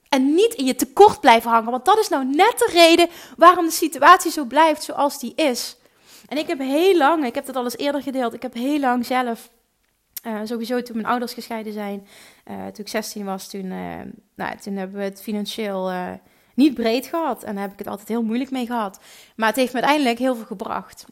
En 0.08 0.34
niet 0.34 0.54
in 0.54 0.64
je 0.64 0.74
tekort 0.74 1.20
blijven 1.20 1.50
hangen, 1.50 1.70
want 1.70 1.84
dat 1.84 1.98
is 1.98 2.08
nou 2.08 2.24
net 2.24 2.54
de 2.58 2.68
reden 2.72 3.08
waarom 3.36 3.64
de 3.64 3.72
situatie 3.72 4.30
zo 4.30 4.44
blijft 4.44 4.82
zoals 4.82 5.18
die 5.18 5.32
is. 5.34 5.76
En 6.28 6.38
ik 6.38 6.46
heb 6.46 6.58
heel 6.58 6.96
lang, 6.96 7.24
ik 7.24 7.34
heb 7.34 7.46
het 7.46 7.56
al 7.56 7.64
eens 7.64 7.76
eerder 7.76 8.02
gedeeld, 8.02 8.34
ik 8.34 8.42
heb 8.42 8.54
heel 8.54 8.78
lang 8.78 9.06
zelf 9.06 9.50
uh, 10.22 10.40
sowieso 10.44 10.82
toen 10.82 10.96
mijn 10.96 11.08
ouders 11.08 11.34
gescheiden 11.34 11.72
zijn, 11.72 12.06
uh, 12.50 12.56
toen 12.56 12.84
ik 12.84 12.88
16 12.88 13.24
was, 13.24 13.48
toen, 13.48 13.64
uh, 13.64 14.00
nou, 14.34 14.56
toen 14.56 14.76
hebben 14.76 14.96
we 14.96 15.04
het 15.04 15.22
financieel 15.22 15.92
niet 16.54 16.74
breed 16.74 17.06
gehad. 17.06 17.42
En 17.42 17.54
daar 17.54 17.62
heb 17.62 17.72
ik 17.72 17.78
het 17.78 17.88
altijd 17.88 18.08
heel 18.08 18.22
moeilijk 18.22 18.50
mee 18.50 18.66
gehad. 18.66 19.00
Maar 19.36 19.48
het 19.48 19.56
heeft 19.56 19.74
uiteindelijk 19.74 20.18
heel 20.18 20.34
veel 20.34 20.44
gebracht. 20.44 21.06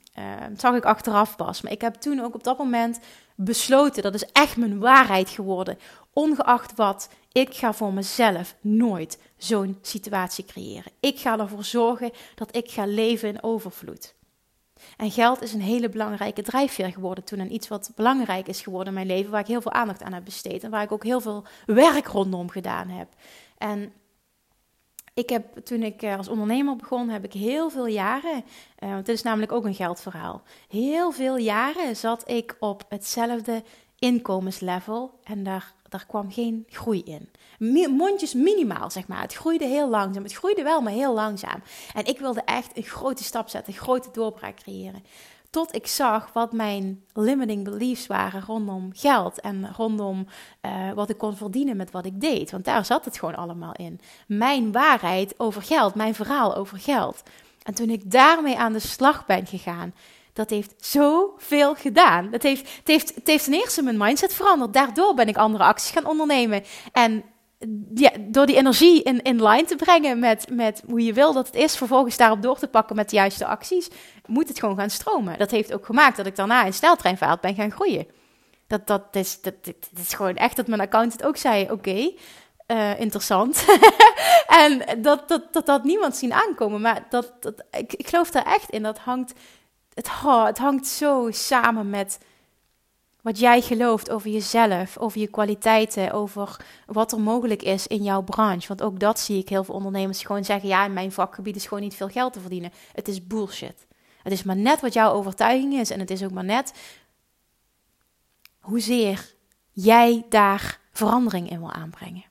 dat 0.49 0.61
zag 0.61 0.75
ik 0.75 0.85
achteraf 0.85 1.37
pas. 1.37 1.61
Maar 1.61 1.73
ik 1.73 1.81
heb 1.81 1.95
toen 1.95 2.21
ook 2.21 2.35
op 2.35 2.45
dat 2.45 2.59
moment 2.59 3.01
besloten, 3.35 4.03
dat 4.03 4.15
is 4.15 4.33
echt 4.33 4.57
mijn 4.57 4.79
waarheid 4.79 5.31
geworden. 5.31 5.79
Ongeacht 6.13 6.75
wat, 6.75 7.09
ik 7.33 7.55
ga 7.55 7.73
voor 7.73 7.93
mezelf 7.93 8.57
nooit 8.61 9.19
zo'n 9.37 9.79
situatie 9.83 10.45
creëren. 10.45 10.93
Ik 11.01 11.19
ga 11.19 11.39
ervoor 11.39 11.65
zorgen 11.65 12.11
dat 12.35 12.57
ik 12.57 12.71
ga 12.71 12.87
leven 12.87 13.29
in 13.29 13.43
overvloed. 13.43 14.15
En 14.97 15.11
geld 15.11 15.43
is 15.43 15.53
een 15.53 15.61
hele 15.61 15.89
belangrijke 15.89 16.43
drijfveer 16.43 16.93
geworden 16.93 17.25
toen 17.25 17.39
en 17.39 17.55
iets 17.55 17.69
wat 17.69 17.93
belangrijk 17.95 18.49
is 18.49 18.61
geworden 18.61 18.89
in 18.89 18.95
mijn 18.95 19.17
leven, 19.17 19.31
waar 19.31 19.41
ik 19.41 19.47
heel 19.47 19.61
veel 19.61 19.73
aandacht 19.73 20.03
aan 20.03 20.13
heb 20.13 20.25
besteed 20.25 20.65
en 20.65 20.71
waar 20.71 20.83
ik 20.83 20.93
ook 20.93 21.05
heel 21.05 21.21
veel 21.21 21.45
werk 21.67 22.07
rondom 22.07 22.51
gedaan 22.51 22.89
heb. 22.89 23.09
En 23.59 23.93
ik 25.15 25.29
heb 25.29 25.59
toen 25.65 25.83
ik 25.83 26.05
als 26.05 26.29
ondernemer 26.29 26.77
begon, 26.77 27.09
heb 27.09 27.25
ik 27.25 27.33
heel 27.33 27.71
veel 27.71 27.87
jaren, 27.87 28.45
uh, 28.79 28.91
want 28.91 29.07
dit 29.07 29.15
is 29.15 29.23
namelijk 29.23 29.53
ook 29.53 29.65
een 29.65 29.75
geldverhaal, 29.75 30.43
heel 30.69 31.11
veel 31.11 31.37
jaren 31.37 31.97
zat 31.97 32.29
ik 32.29 32.57
op 32.59 32.85
hetzelfde 32.89 33.63
inkomenslevel 34.01 35.19
en 35.25 35.43
daar, 35.43 35.73
daar 35.89 36.05
kwam 36.07 36.33
geen 36.33 36.67
groei 36.69 37.03
in. 37.03 37.29
Mondjes 37.97 38.35
minimaal, 38.35 38.91
zeg 38.91 39.07
maar. 39.07 39.21
Het 39.21 39.35
groeide 39.35 39.65
heel 39.65 39.89
langzaam. 39.89 40.23
Het 40.23 40.33
groeide 40.33 40.63
wel, 40.63 40.81
maar 40.81 40.93
heel 40.93 41.15
langzaam. 41.15 41.63
En 41.95 42.05
ik 42.05 42.19
wilde 42.19 42.43
echt 42.45 42.77
een 42.77 42.83
grote 42.83 43.25
stap 43.25 43.49
zetten, 43.49 43.73
een 43.73 43.79
grote 43.79 44.09
doorbraak 44.13 44.57
creëren. 44.57 45.03
Tot 45.51 45.75
ik 45.75 45.87
zag 45.87 46.33
wat 46.33 46.53
mijn 46.53 47.05
limiting 47.13 47.65
beliefs 47.65 48.07
waren 48.07 48.43
rondom 48.43 48.91
geld 48.93 49.41
en 49.41 49.73
rondom 49.77 50.27
uh, 50.63 50.93
wat 50.93 51.11
ik 51.11 51.19
kon 51.19 51.37
verdienen 51.37 51.77
met 51.77 51.91
wat 51.91 52.07
ik 52.07 52.21
deed. 52.21 52.51
Want 52.51 52.65
daar 52.65 52.85
zat 52.85 53.05
het 53.05 53.19
gewoon 53.19 53.37
allemaal 53.37 53.73
in. 53.73 54.01
Mijn 54.27 54.73
waarheid 54.73 55.35
over 55.37 55.63
geld, 55.63 55.95
mijn 55.95 56.15
verhaal 56.15 56.57
over 56.57 56.79
geld. 56.79 57.23
En 57.63 57.75
toen 57.75 57.91
ik 57.91 58.11
daarmee 58.11 58.59
aan 58.59 58.73
de 58.73 58.79
slag 58.79 59.27
ben 59.27 59.47
gegaan, 59.47 59.95
dat 60.33 60.51
heeft 60.51 60.75
zoveel 60.77 61.75
gedaan. 61.75 62.31
Dat 62.31 62.43
heeft, 62.43 62.77
het, 62.77 62.89
heeft, 62.89 63.15
het 63.15 63.27
heeft 63.27 63.45
ten 63.45 63.55
eerste 63.55 63.83
mijn 63.83 63.99
mindset 63.99 64.35
veranderd. 64.35 64.73
Daardoor 64.73 65.15
ben 65.15 65.29
ik 65.29 65.37
andere 65.37 65.65
acties 65.65 65.91
gaan 65.91 66.07
ondernemen. 66.07 66.65
En 66.93 67.25
ja, 67.95 68.11
door 68.21 68.47
die 68.47 68.57
energie 68.57 69.03
in, 69.03 69.23
in 69.23 69.43
line 69.43 69.65
te 69.65 69.77
brengen 69.77 70.19
met, 70.19 70.47
met 70.51 70.83
hoe 70.87 71.05
je 71.05 71.13
wil 71.13 71.33
dat 71.33 71.47
het 71.47 71.57
is, 71.57 71.77
vervolgens 71.77 72.17
daarop 72.17 72.43
door 72.43 72.59
te 72.59 72.69
pakken 72.69 72.97
met 72.97 73.11
de 73.11 73.17
juiste 73.17 73.47
acties, 73.47 73.89
moet 74.27 74.49
het 74.49 74.59
gewoon 74.59 74.77
gaan 74.77 74.91
stromen. 74.91 75.39
Dat 75.39 75.51
heeft 75.51 75.73
ook 75.73 75.87
gemaakt 75.87 76.17
dat 76.17 76.27
ik 76.27 76.37
daarna 76.37 76.65
in 76.65 76.73
sneltreinvaart 76.73 77.41
ben 77.41 77.55
gaan 77.55 77.73
groeien. 77.73 78.07
Dat, 78.67 78.87
dat, 78.87 79.03
is, 79.13 79.41
dat, 79.41 79.65
dat, 79.65 79.75
is 80.01 80.15
gewoon 80.15 80.37
echt 80.37 80.57
dat 80.57 80.67
mijn 80.67 80.81
accountant 80.81 81.25
ook 81.25 81.37
zei: 81.37 81.71
Oké, 81.71 82.11
uh, 82.71 83.01
interessant. 83.01 83.65
en 84.65 85.03
dat, 85.03 85.29
dat, 85.29 85.53
dat 85.53 85.67
had 85.67 85.85
niemand 85.85 86.17
zien 86.17 86.33
aankomen. 86.33 86.81
Maar 86.81 87.07
dat, 87.09 87.33
dat, 87.41 87.65
ik, 87.71 87.93
ik 87.93 88.09
geloof 88.09 88.31
daar 88.31 88.47
echt 88.47 88.71
in. 88.71 88.83
Dat 88.83 88.99
hangt, 88.99 89.33
het, 89.95 90.59
hangt 90.59 90.87
zo 90.87 91.31
samen 91.31 91.91
met 91.91 92.19
wat 93.23 93.39
jij 93.39 93.61
gelooft 93.61 94.11
over 94.11 94.31
jezelf, 94.31 94.99
over 94.99 95.21
je 95.21 95.27
kwaliteiten, 95.27 96.13
over 96.13 96.57
wat 96.87 97.13
er 97.13 97.21
mogelijk 97.21 97.63
is 97.63 97.87
in 97.87 98.03
jouw 98.03 98.23
branche. 98.23 98.69
Want 98.69 98.83
ook 98.83 99.01
dat 99.01 99.19
zie 99.19 99.39
ik 99.39 99.49
heel 99.49 99.65
veel 99.65 99.75
ondernemers 99.75 100.23
gewoon 100.23 100.45
zeggen: 100.45 100.69
ja, 100.69 100.85
in 100.85 100.93
mijn 100.93 101.13
vakgebied 101.13 101.57
is 101.57 101.67
gewoon 101.67 101.83
niet 101.83 101.95
veel 101.95 102.09
geld 102.09 102.33
te 102.33 102.41
verdienen. 102.41 102.73
Het 102.93 103.09
is 103.09 103.27
bullshit. 103.27 103.87
Het 104.23 104.33
is 104.33 104.43
maar 104.43 104.57
net 104.57 104.81
wat 104.81 104.93
jouw 104.93 105.13
overtuiging 105.13 105.75
is 105.75 105.91
en 105.91 106.01
het 106.01 106.11
is 106.11 106.25
ook 106.25 106.31
maar 106.31 106.45
net 106.45 106.73
hoezeer 108.61 109.35
jij 109.73 110.27
daar 110.29 110.81
verandering 110.93 111.51
in 111.51 111.59
wil 111.59 111.73
aanbrengen. 111.73 112.25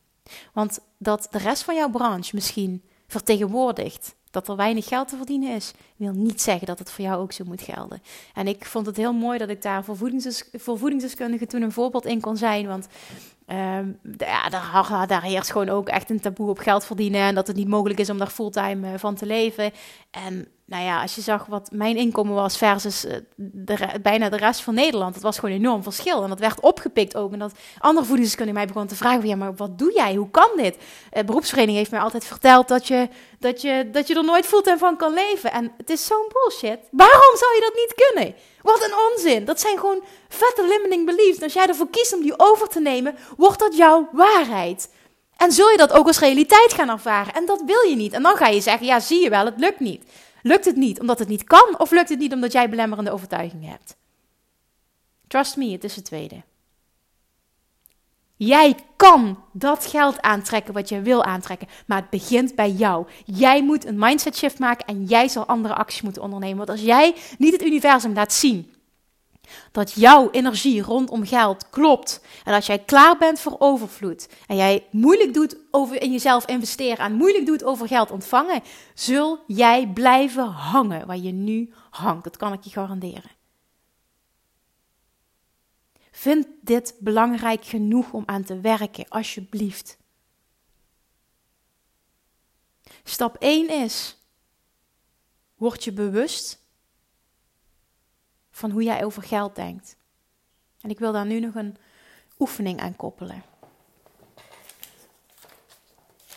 Want 0.54 0.80
dat 0.98 1.28
de 1.32 1.38
rest 1.38 1.63
van 1.63 1.76
jouw 1.76 1.89
branche 1.89 2.36
misschien 2.36 2.84
vertegenwoordigt 3.08 4.15
dat 4.32 4.48
er 4.48 4.56
weinig 4.56 4.88
geld 4.88 5.08
te 5.08 5.18
verdienen 5.18 5.56
is, 5.56 5.74
wil 5.96 6.12
niet 6.12 6.42
zeggen 6.42 6.68
dat 6.68 6.80
het 6.80 6.92
voor 6.92 7.06
jou 7.06 7.22
ook 7.22 7.32
zo 7.32 7.44
moet 7.48 7.62
gelden. 7.62 8.02
En 8.34 8.48
ik 8.48 8.65
vond 8.65 8.86
het 8.86 8.98
heel 8.98 9.13
mooi 9.13 9.38
dat 9.38 9.50
ik 9.50 9.62
daar 9.62 9.84
voor, 9.84 9.98
voor 10.52 10.78
voedingsdeskundigen 10.78 11.48
toen 11.48 11.62
een 11.62 11.72
voorbeeld 11.72 12.06
in 12.06 12.22
kon 12.22 12.38
zijn. 12.38 12.68
Want 12.68 12.88
um, 13.48 14.00
ja, 14.18 14.50
daar, 14.50 15.08
daar 15.08 15.24
heerst 15.24 15.52
gewoon 15.52 15.70
ook 15.70 15.88
echt 15.88 16.10
een 16.10 16.20
taboe 16.20 16.50
op 16.50 16.58
geld 16.58 16.86
verdienen. 16.86 17.22
En 17.22 17.36
dat 17.36 17.48
het 17.48 17.56
niet 17.56 17.68
mogelijk 17.68 18.00
is 18.00 18.10
om 18.10 18.18
daar 18.18 18.28
fulltime 18.28 18.92
uh, 18.92 18.98
van 18.98 19.15
te 19.15 19.26
leven. 19.26 19.72
En 20.12 20.48
nou 20.70 20.84
ja, 20.84 21.02
als 21.02 21.16
je 21.16 21.22
zag 21.22 21.46
wat 21.46 21.70
mijn 21.72 21.98
inkomen 21.98 22.34
was 22.34 22.58
versus 22.58 23.06
eh, 23.06 23.16
de, 23.36 23.78
bijna 24.02 24.30
de 24.30 24.38
rest 24.38 24.62
van 24.62 24.74
Nederland, 24.74 25.14
dat 25.14 25.24
was 25.24 25.40
gewoon 25.40 25.56
een 25.56 25.62
enorm 25.62 25.84
verschil. 25.84 26.24
En 26.24 26.30
dat 26.30 26.40
werd 26.40 26.60
opgepikt 26.60 27.16
ook. 27.16 27.34
En 27.34 27.40
dat 27.40 27.52
andere 27.80 28.06
voedingsdeskundigen 28.06 28.60
mij 28.60 28.68
begonnen 28.68 28.92
te 28.92 29.04
vragen: 29.04 29.28
ja, 29.28 29.36
maar 29.36 29.56
wat 29.56 29.78
doe 29.78 29.94
jij? 29.94 30.16
Hoe 30.16 30.30
kan 30.30 30.50
dit? 30.56 30.76
Uh, 30.76 31.24
beroepsvereniging 31.24 31.78
heeft 31.78 31.92
mij 31.92 32.00
altijd 32.00 32.26
verteld 32.26 32.68
dat 32.68 32.88
je, 32.88 33.10
dat, 33.40 33.62
je, 33.62 33.90
dat 33.92 34.08
je 34.08 34.16
er 34.16 34.24
nooit 34.24 34.46
fulltime 34.46 34.78
van 34.78 34.98
kan 34.98 35.14
leven. 35.14 35.52
En 35.52 35.72
het 35.78 35.90
is 35.90 36.06
zo'n 36.06 36.32
bullshit. 36.34 36.80
Waarom 36.92 37.36
zou 37.38 37.56
je 37.56 37.62
dat 37.62 37.76
niet 37.76 38.08
kunnen? 38.08 38.36
Wat 38.62 38.84
een 38.84 38.96
onzin. 39.12 39.46
Dat 39.46 39.60
zijn 39.60 39.80
gewoon 39.80 40.04
vette 40.28 40.68
limiting 40.68 41.06
beliefs. 41.06 41.38
En 41.38 41.44
als 41.44 41.54
jij 41.54 41.68
ervoor 41.68 41.90
kiest 41.90 42.14
om 42.14 42.22
die 42.22 42.40
over 42.40 42.68
te 42.68 42.80
nemen, 42.80 43.16
wordt 43.38 43.60
dat 43.60 43.78
jouw 43.78 44.10
waarheid. 44.12 44.90
En 45.38 45.52
zul 45.52 45.70
je 45.70 45.78
dat 45.78 45.92
ook 45.92 46.08
als 46.08 46.20
realiteit 46.20 46.74
gaan 46.74 46.90
ervaren? 46.90 47.34
En 47.34 47.46
dat 47.46 47.62
wil 47.66 47.82
je 47.82 47.96
niet. 47.96 48.14
En 48.14 48.24
dan 48.24 48.36
ga 48.36 48.48
je 48.48 48.62
zeggen: 48.62 48.86
ja, 48.86 49.00
zie 49.00 49.24
je 49.24 49.30
wel, 49.30 49.46
het 49.46 49.60
lukt 49.60 49.80
niet. 49.80 50.04
Lukt 50.50 50.66
het 50.66 50.76
niet 50.76 51.00
omdat 51.00 51.20
het 51.20 51.28
niet 51.28 51.44
kan, 51.44 51.80
of 51.80 51.92
lukt 51.92 52.10
het 52.10 52.20
niet 52.20 52.34
omdat 52.34 52.52
jij 52.52 52.70
belemmerende 52.70 53.12
overtuigingen 53.12 53.70
hebt? 53.70 53.98
Trust 55.28 55.58
me, 55.58 55.72
het 55.72 55.84
is 55.84 55.96
het 55.96 56.06
tweede. 56.06 56.42
Jij 58.36 58.76
kan 58.96 59.44
dat 59.54 59.86
geld 59.86 60.22
aantrekken 60.22 60.74
wat 60.74 60.90
je 60.90 61.02
wil 61.02 61.24
aantrekken, 61.24 61.68
maar 61.86 62.02
het 62.02 62.10
begint 62.10 62.56
bij 62.56 62.72
jou. 62.72 63.08
Jij 63.26 63.64
moet 63.64 63.86
een 63.86 64.00
mindset 64.00 64.38
shift 64.38 64.60
maken 64.60 64.86
en 64.86 65.06
jij 65.06 65.28
zal 65.28 65.46
andere 65.46 65.74
acties 65.76 66.02
moeten 66.02 66.22
ondernemen. 66.22 66.58
Want 66.58 66.70
als 66.70 66.82
jij 66.82 67.16
niet 67.38 67.54
het 67.54 67.64
universum 67.64 68.14
laat 68.14 68.34
zien 68.34 68.74
dat 69.72 69.92
jouw 69.92 70.30
energie 70.32 70.82
rondom 70.82 71.26
geld 71.26 71.70
klopt. 71.70 72.22
En 72.44 72.54
als 72.54 72.66
jij 72.66 72.80
klaar 72.80 73.18
bent 73.18 73.40
voor 73.40 73.56
overvloed. 73.60 74.30
En 74.48 74.56
jij 74.56 74.88
moeilijk 74.92 75.34
doet 75.34 75.58
over 75.72 76.02
in 76.02 76.12
jezelf 76.12 76.46
investeren. 76.46 76.98
En 76.98 77.14
moeilijk 77.14 77.46
doet 77.46 77.64
over 77.64 77.88
geld 77.88 78.12
ontvangen. 78.12 78.62
Zul 78.94 79.40
jij 79.48 79.88
blijven 79.94 80.46
hangen 80.48 81.08
waar 81.08 81.18
je 81.18 81.32
nu 81.32 81.74
hangt. 81.90 82.24
Dat 82.24 82.38
kan 82.38 82.54
ik 82.54 82.64
je 82.64 82.70
garanderen. 82.70 83.38
Vind 86.12 86.48
dit 86.62 86.96
belangrijk 87.00 87.66
genoeg 87.66 88.14
om 88.14 88.24
aan 88.26 88.44
te 88.44 88.60
werken, 88.60 89.06
alsjeblieft. 89.10 89.98
Stap 93.04 93.36
1 93.36 93.70
is: 93.70 94.18
word 95.56 95.84
je 95.84 95.92
bewust 95.92 96.60
van 98.60 98.72
hoe 98.72 98.84
jij 98.84 99.04
over 99.06 99.24
geld 99.24 99.56
denkt. 99.56 99.95
En 100.82 100.89
ik 100.89 101.00
wil 101.00 101.12
daar 101.12 101.26
nu 101.26 101.39
nog 101.39 101.56
een 101.56 101.78
oefening 102.39 102.80
aan 102.80 102.95
koppelen. 102.95 103.43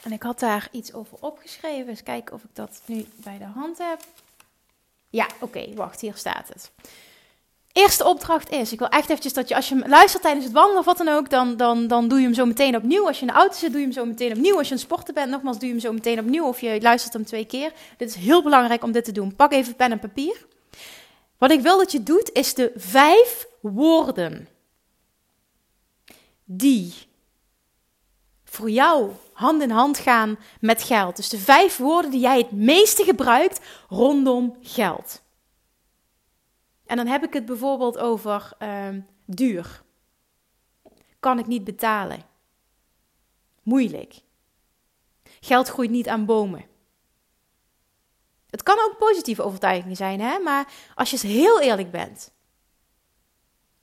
En 0.03 0.13
ik 0.13 0.23
had 0.23 0.39
daar 0.39 0.69
iets 0.71 0.93
over 0.93 1.19
opgeschreven. 1.21 1.89
Eens 1.89 2.03
kijken 2.03 2.35
of 2.35 2.43
ik 2.43 2.55
dat 2.55 2.83
nu 2.87 3.07
bij 3.17 3.39
de 3.39 3.45
hand 3.45 3.79
heb. 3.79 4.01
Ja, 5.11 5.27
oké, 5.41 5.75
wacht, 5.75 6.01
hier 6.01 6.17
staat 6.17 6.49
het. 6.49 6.71
Eerste 7.73 8.05
opdracht 8.05 8.51
is, 8.51 8.73
ik 8.73 8.79
wil 8.79 8.89
echt 8.89 9.09
eventjes 9.09 9.33
dat 9.33 9.49
je, 9.49 9.55
als 9.55 9.69
je 9.69 9.89
luistert 9.89 10.23
tijdens 10.23 10.45
het 10.45 10.55
wandelen 10.55 10.79
of 10.79 10.85
wat 10.85 10.97
dan 10.97 11.09
ook, 11.09 11.31
dan, 11.31 11.57
dan, 11.57 11.87
dan 11.87 12.09
doe 12.09 12.19
je 12.19 12.25
hem 12.25 12.35
zo 12.35 12.47
meteen 12.47 12.77
opnieuw. 12.77 13.07
Als 13.07 13.17
je 13.17 13.27
in 13.27 13.33
de 13.33 13.39
auto 13.39 13.57
zit, 13.57 13.71
doe 13.71 13.81
je 13.81 13.87
hem 13.87 13.95
zo 13.95 14.05
meteen 14.05 14.33
opnieuw. 14.33 14.59
Als 14.59 14.69
je 14.69 14.75
een 14.75 14.81
sporter 14.81 15.15
bent, 15.15 15.31
nogmaals, 15.31 15.59
doe 15.59 15.67
je 15.67 15.73
hem 15.73 15.83
zo 15.83 15.93
meteen 15.93 16.19
opnieuw. 16.19 16.47
Of 16.47 16.61
je 16.61 16.79
luistert 16.81 17.13
hem 17.13 17.25
twee 17.25 17.45
keer. 17.45 17.73
Dit 17.97 18.09
is 18.09 18.15
heel 18.15 18.43
belangrijk 18.43 18.83
om 18.83 18.93
dit 18.93 19.05
te 19.05 19.13
doen. 19.13 19.37
Pak 19.37 19.53
even 19.53 19.77
pen 19.77 19.93
en 19.93 19.99
papier. 19.99 20.47
Wat 21.43 21.51
ik 21.51 21.61
wil 21.61 21.79
dat 21.79 21.93
je 21.93 22.03
doet, 22.03 22.33
is 22.33 22.55
de 22.55 22.73
vijf 22.77 23.49
woorden 23.61 24.49
die 26.45 26.95
voor 28.45 28.71
jou 28.71 29.13
hand 29.33 29.63
in 29.63 29.71
hand 29.71 29.99
gaan 29.99 30.39
met 30.61 30.83
geld. 30.83 31.17
Dus 31.17 31.29
de 31.29 31.39
vijf 31.39 31.77
woorden 31.77 32.11
die 32.11 32.21
jij 32.21 32.39
het 32.39 32.53
meeste 32.53 33.05
gebruikt 33.05 33.61
rondom 33.89 34.57
geld. 34.61 35.23
En 36.87 36.97
dan 36.97 37.07
heb 37.07 37.23
ik 37.23 37.33
het 37.33 37.45
bijvoorbeeld 37.45 37.99
over 37.99 38.53
uh, 38.59 38.89
duur. 39.27 39.83
Kan 41.21 41.39
ik 41.39 41.47
niet 41.47 41.65
betalen. 41.65 42.23
Moeilijk. 43.63 44.15
Geld 45.41 45.69
groeit 45.69 45.91
niet 45.91 46.09
aan 46.09 46.25
bomen. 46.25 46.72
Het 48.53 48.63
kan 48.63 48.79
ook 48.79 48.99
positieve 48.99 49.43
overtuigingen 49.43 49.97
zijn, 49.97 50.21
hè? 50.21 50.39
maar 50.39 50.73
als 50.95 51.11
je 51.11 51.27
heel 51.27 51.61
eerlijk 51.61 51.91
bent, 51.91 52.33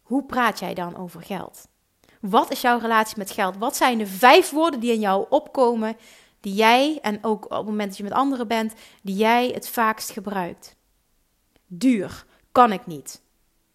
hoe 0.01 0.23
praat 0.23 0.59
jij 0.59 0.73
dan 0.73 0.97
over 0.97 1.21
geld? 1.21 1.67
Wat 2.21 2.51
is 2.51 2.61
jouw 2.61 2.79
relatie 2.79 3.17
met 3.17 3.31
geld? 3.31 3.57
Wat 3.57 3.75
zijn 3.75 3.97
de 3.97 4.07
vijf 4.07 4.49
woorden 4.49 4.79
die 4.79 4.93
in 4.93 4.99
jou 4.99 5.25
opkomen, 5.29 5.97
die 6.39 6.53
jij, 6.53 6.99
en 7.01 7.23
ook 7.23 7.43
op 7.45 7.51
het 7.51 7.65
moment 7.65 7.87
dat 7.87 7.97
je 7.97 8.03
met 8.03 8.11
anderen 8.11 8.47
bent, 8.47 8.73
die 9.01 9.15
jij 9.15 9.47
het 9.47 9.69
vaakst 9.69 10.09
gebruikt? 10.09 10.75
Duur, 11.65 12.25
kan 12.51 12.71
ik 12.71 12.85
niet. 12.85 13.21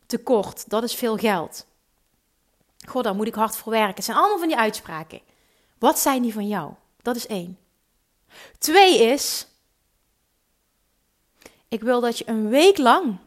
Tekort, 0.06 0.70
dat 0.70 0.82
is 0.82 0.94
veel 0.94 1.16
geld. 1.16 1.66
God, 2.88 3.04
daar 3.04 3.14
moet 3.14 3.26
ik 3.26 3.34
hard 3.34 3.56
voor 3.56 3.72
werken. 3.72 3.94
Het 3.94 4.04
zijn 4.04 4.16
allemaal 4.16 4.38
van 4.38 4.48
die 4.48 4.56
uitspraken. 4.56 5.20
Wat 5.78 5.98
zijn 5.98 6.22
die 6.22 6.32
van 6.32 6.48
jou? 6.48 6.72
Dat 7.02 7.16
is 7.16 7.26
één. 7.26 7.58
Twee 8.58 9.02
is, 9.02 9.46
ik 11.68 11.80
wil 11.80 12.00
dat 12.00 12.18
je 12.18 12.28
een 12.28 12.48
week 12.48 12.78
lang 12.78 13.18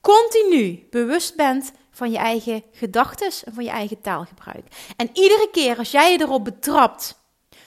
continu 0.00 0.86
bewust 0.90 1.36
bent 1.36 1.72
van 1.90 2.10
je 2.10 2.18
eigen 2.18 2.62
gedachten 2.72 3.30
en 3.44 3.54
van 3.54 3.64
je 3.64 3.70
eigen 3.70 4.00
taalgebruik. 4.00 4.92
En 4.96 5.10
iedere 5.12 5.48
keer 5.52 5.78
als 5.78 5.90
jij 5.90 6.12
je 6.12 6.20
erop 6.20 6.44
betrapt 6.44 7.18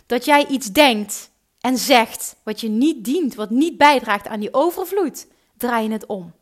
dat 0.05 0.25
jij 0.25 0.47
iets 0.47 0.67
denkt 0.67 1.29
en 1.59 1.77
zegt 1.77 2.35
wat 2.43 2.61
je 2.61 2.69
niet 2.69 3.05
dient, 3.05 3.35
wat 3.35 3.49
niet 3.49 3.77
bijdraagt 3.77 4.27
aan 4.27 4.39
die 4.39 4.53
overvloed, 4.53 5.27
draai 5.57 5.87
je 5.87 5.91
het 5.93 6.05
om. 6.05 6.33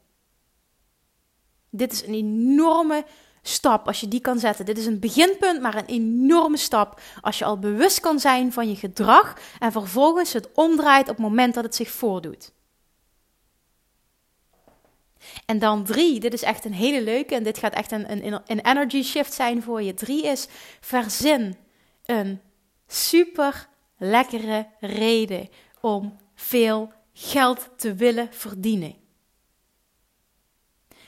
Dit 1.69 1.91
is 1.91 2.03
een 2.07 2.13
enorme 2.13 3.05
stap 3.41 3.87
als 3.87 3.99
je 3.99 4.07
die 4.07 4.19
kan 4.19 4.39
zetten. 4.39 4.65
Dit 4.65 4.77
is 4.77 4.85
een 4.85 4.99
beginpunt, 4.99 5.61
maar 5.61 5.75
een 5.75 5.85
enorme 5.85 6.57
stap 6.57 7.01
als 7.21 7.37
je 7.37 7.45
al 7.45 7.59
bewust 7.59 7.99
kan 7.99 8.19
zijn 8.19 8.53
van 8.53 8.69
je 8.69 8.75
gedrag 8.75 9.37
en 9.59 9.71
vervolgens 9.71 10.33
het 10.33 10.49
omdraait 10.53 11.09
op 11.09 11.15
het 11.15 11.25
moment 11.25 11.53
dat 11.53 11.63
het 11.63 11.75
zich 11.75 11.89
voordoet. 11.89 12.51
En 15.45 15.59
dan 15.59 15.83
drie, 15.83 16.19
dit 16.19 16.33
is 16.33 16.41
echt 16.41 16.65
een 16.65 16.73
hele 16.73 17.03
leuke 17.03 17.35
en 17.35 17.43
dit 17.43 17.57
gaat 17.57 17.73
echt 17.73 17.91
een, 17.91 18.11
een, 18.11 18.41
een 18.45 18.59
energy 18.59 19.03
shift 19.03 19.33
zijn 19.33 19.63
voor 19.63 19.81
je. 19.81 19.93
Drie 19.93 20.25
is 20.25 20.47
verzin 20.79 21.55
een 22.05 22.41
super 22.87 23.67
lekkere 23.97 24.67
reden 24.79 25.49
om 25.81 26.17
veel 26.35 26.91
geld 27.13 27.69
te 27.77 27.93
willen 27.93 28.27
verdienen. 28.31 28.95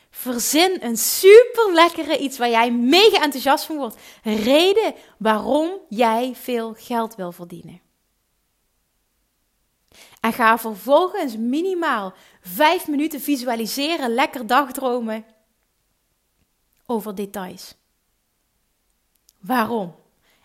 Verzin 0.09 0.77
een 0.79 0.97
super 0.97 1.73
lekkere 1.73 2.17
iets 2.17 2.37
waar 2.37 2.49
jij 2.49 2.71
mega 2.71 3.23
enthousiast 3.23 3.65
van 3.65 3.77
wordt. 3.77 3.95
Reden 4.23 4.93
waarom 5.17 5.71
jij 5.89 6.31
veel 6.35 6.73
geld 6.77 7.15
wil 7.15 7.31
verdienen. 7.31 7.81
En 10.21 10.33
ga 10.33 10.57
vervolgens 10.57 11.37
minimaal 11.37 12.13
vijf 12.41 12.87
minuten 12.87 13.21
visualiseren, 13.21 14.13
lekker 14.13 14.47
dagdromen 14.47 15.25
over 16.85 17.15
details. 17.15 17.75
Waarom? 19.39 19.95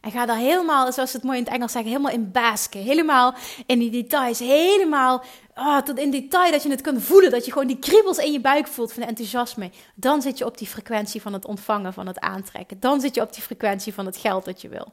En 0.03 0.11
ga 0.11 0.27
daar 0.27 0.37
helemaal, 0.37 0.93
zoals 0.93 1.11
ze 1.11 1.17
het 1.17 1.25
mooi 1.25 1.39
in 1.39 1.45
het 1.45 1.53
Engels 1.53 1.73
zeggen, 1.73 1.91
helemaal 1.91 2.13
in 2.13 2.31
basken. 2.31 2.81
Helemaal 2.81 3.35
in 3.67 3.79
die 3.79 3.91
details. 3.91 4.39
Helemaal 4.39 5.23
oh, 5.55 5.79
tot 5.79 5.99
in 5.99 6.11
detail 6.11 6.51
dat 6.51 6.63
je 6.63 6.71
het 6.71 6.81
kunt 6.81 7.03
voelen. 7.03 7.31
Dat 7.31 7.45
je 7.45 7.53
gewoon 7.53 7.67
die 7.67 7.79
kriebels 7.79 8.19
in 8.19 8.33
je 8.33 8.41
buik 8.41 8.67
voelt 8.67 8.93
van 8.93 9.03
enthousiasme. 9.03 9.71
Dan 9.95 10.23
zit 10.23 10.39
je 10.39 10.47
op 10.47 10.59
die 10.59 10.67
frequentie 10.67 11.23
van 11.23 11.33
het 11.33 11.45
ontvangen, 11.45 11.93
van 11.93 12.07
het 12.07 12.19
aantrekken. 12.19 12.81
Dan 12.81 13.01
zit 13.01 13.15
je 13.15 13.21
op 13.21 13.33
die 13.33 13.43
frequentie 13.43 13.95
van 13.95 14.07
het 14.07 14.17
geld 14.17 14.45
dat 14.45 14.61
je 14.61 14.69
wil. 14.69 14.93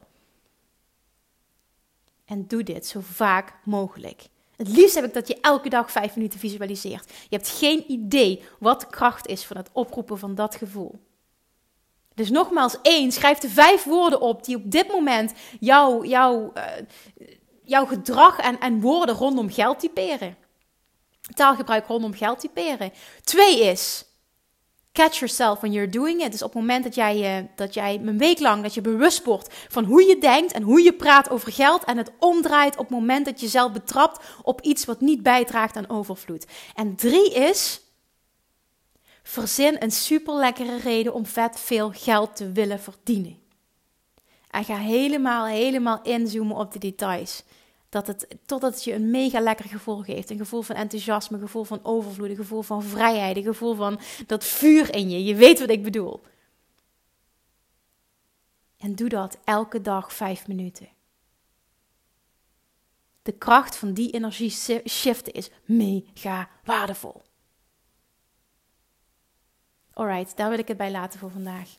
En 2.24 2.46
doe 2.46 2.62
dit 2.62 2.86
zo 2.86 3.00
vaak 3.02 3.52
mogelijk. 3.64 4.28
Het 4.60 4.68
liefst 4.68 4.94
heb 4.94 5.04
ik 5.04 5.14
dat 5.14 5.28
je 5.28 5.38
elke 5.40 5.68
dag 5.68 5.90
vijf 5.90 6.16
minuten 6.16 6.38
visualiseert. 6.38 7.10
Je 7.28 7.36
hebt 7.36 7.48
geen 7.48 7.84
idee 7.90 8.42
wat 8.58 8.80
de 8.80 8.86
kracht 8.86 9.26
is 9.26 9.44
van 9.44 9.56
het 9.56 9.68
oproepen 9.72 10.18
van 10.18 10.34
dat 10.34 10.54
gevoel. 10.54 11.00
Dus 12.14 12.30
nogmaals, 12.30 12.76
één, 12.82 13.12
schrijf 13.12 13.38
de 13.38 13.48
vijf 13.48 13.84
woorden 13.84 14.20
op 14.20 14.44
die 14.44 14.56
op 14.56 14.70
dit 14.70 14.88
moment 14.88 15.32
uh, 15.60 15.98
jouw 17.64 17.86
gedrag 17.86 18.38
en, 18.38 18.60
en 18.60 18.80
woorden 18.80 19.14
rondom 19.14 19.50
geld 19.50 19.78
typeren. 19.78 20.36
Taalgebruik 21.34 21.86
rondom 21.86 22.14
geld 22.14 22.40
typeren. 22.40 22.92
Twee 23.24 23.60
is, 23.60 24.04
catch 24.92 25.18
yourself 25.18 25.60
when 25.60 25.72
you're 25.72 25.90
doing 25.90 26.22
it. 26.22 26.32
Dus 26.32 26.42
op 26.42 26.52
het 26.52 26.60
moment 26.60 26.84
dat 26.84 26.94
jij, 26.94 27.40
uh, 27.40 27.46
dat 27.56 27.74
jij 27.74 28.00
een 28.04 28.18
week 28.18 28.38
lang 28.38 28.62
dat 28.62 28.74
je 28.74 28.80
bewust 28.80 29.24
wordt 29.24 29.54
van 29.68 29.84
hoe 29.84 30.02
je 30.02 30.18
denkt 30.18 30.52
en 30.52 30.62
hoe 30.62 30.82
je 30.82 30.92
praat 30.92 31.30
over 31.30 31.52
geld 31.52 31.84
en 31.84 31.96
het 31.96 32.12
omdraait 32.18 32.76
op 32.76 32.88
het 32.88 32.98
moment 32.98 33.24
dat 33.24 33.40
je 33.40 33.48
zelf 33.48 33.72
betrapt 33.72 34.24
op 34.42 34.60
iets 34.60 34.84
wat 34.84 35.00
niet 35.00 35.22
bijdraagt 35.22 35.76
aan 35.76 35.88
overvloed. 35.88 36.46
En 36.74 36.96
drie 36.96 37.32
is, 37.32 37.80
Verzin 39.22 39.76
een 39.78 39.90
super 39.90 40.34
lekkere 40.34 40.78
reden 40.78 41.14
om 41.14 41.26
vet 41.26 41.60
veel 41.60 41.90
geld 41.94 42.36
te 42.36 42.52
willen 42.52 42.80
verdienen. 42.80 43.38
En 44.50 44.64
ga 44.64 44.76
helemaal, 44.76 45.46
helemaal 45.46 46.02
inzoomen 46.02 46.56
op 46.56 46.72
de 46.72 46.78
details. 46.78 47.42
Dat 47.90 48.06
het, 48.06 48.36
totdat 48.46 48.74
het 48.74 48.84
je 48.84 48.94
een 48.94 49.10
mega 49.10 49.40
lekker 49.40 49.64
gevoel 49.64 50.02
geeft. 50.02 50.30
Een 50.30 50.38
gevoel 50.38 50.62
van 50.62 50.76
enthousiasme, 50.76 51.36
een 51.36 51.42
gevoel 51.42 51.64
van 51.64 51.80
overvloed, 51.82 52.28
een 52.28 52.36
gevoel 52.36 52.62
van 52.62 52.82
vrijheid, 52.82 53.36
een 53.36 53.42
gevoel 53.42 53.74
van 53.74 54.00
dat 54.26 54.44
vuur 54.44 54.94
in 54.94 55.10
je. 55.10 55.24
Je 55.24 55.34
weet 55.34 55.60
wat 55.60 55.70
ik 55.70 55.82
bedoel. 55.82 56.20
En 58.78 58.94
doe 58.94 59.08
dat 59.08 59.38
elke 59.44 59.80
dag 59.80 60.12
vijf 60.12 60.46
minuten. 60.46 60.88
De 63.22 63.32
kracht 63.32 63.76
van 63.76 63.92
die 63.92 64.10
energie 64.10 64.50
shiften 64.86 65.32
is 65.32 65.50
mega 65.64 66.48
waardevol. 66.64 67.22
Alright, 69.92 70.36
daar 70.36 70.50
wil 70.50 70.58
ik 70.58 70.68
het 70.68 70.76
bij 70.76 70.90
laten 70.90 71.18
voor 71.18 71.30
vandaag. 71.30 71.78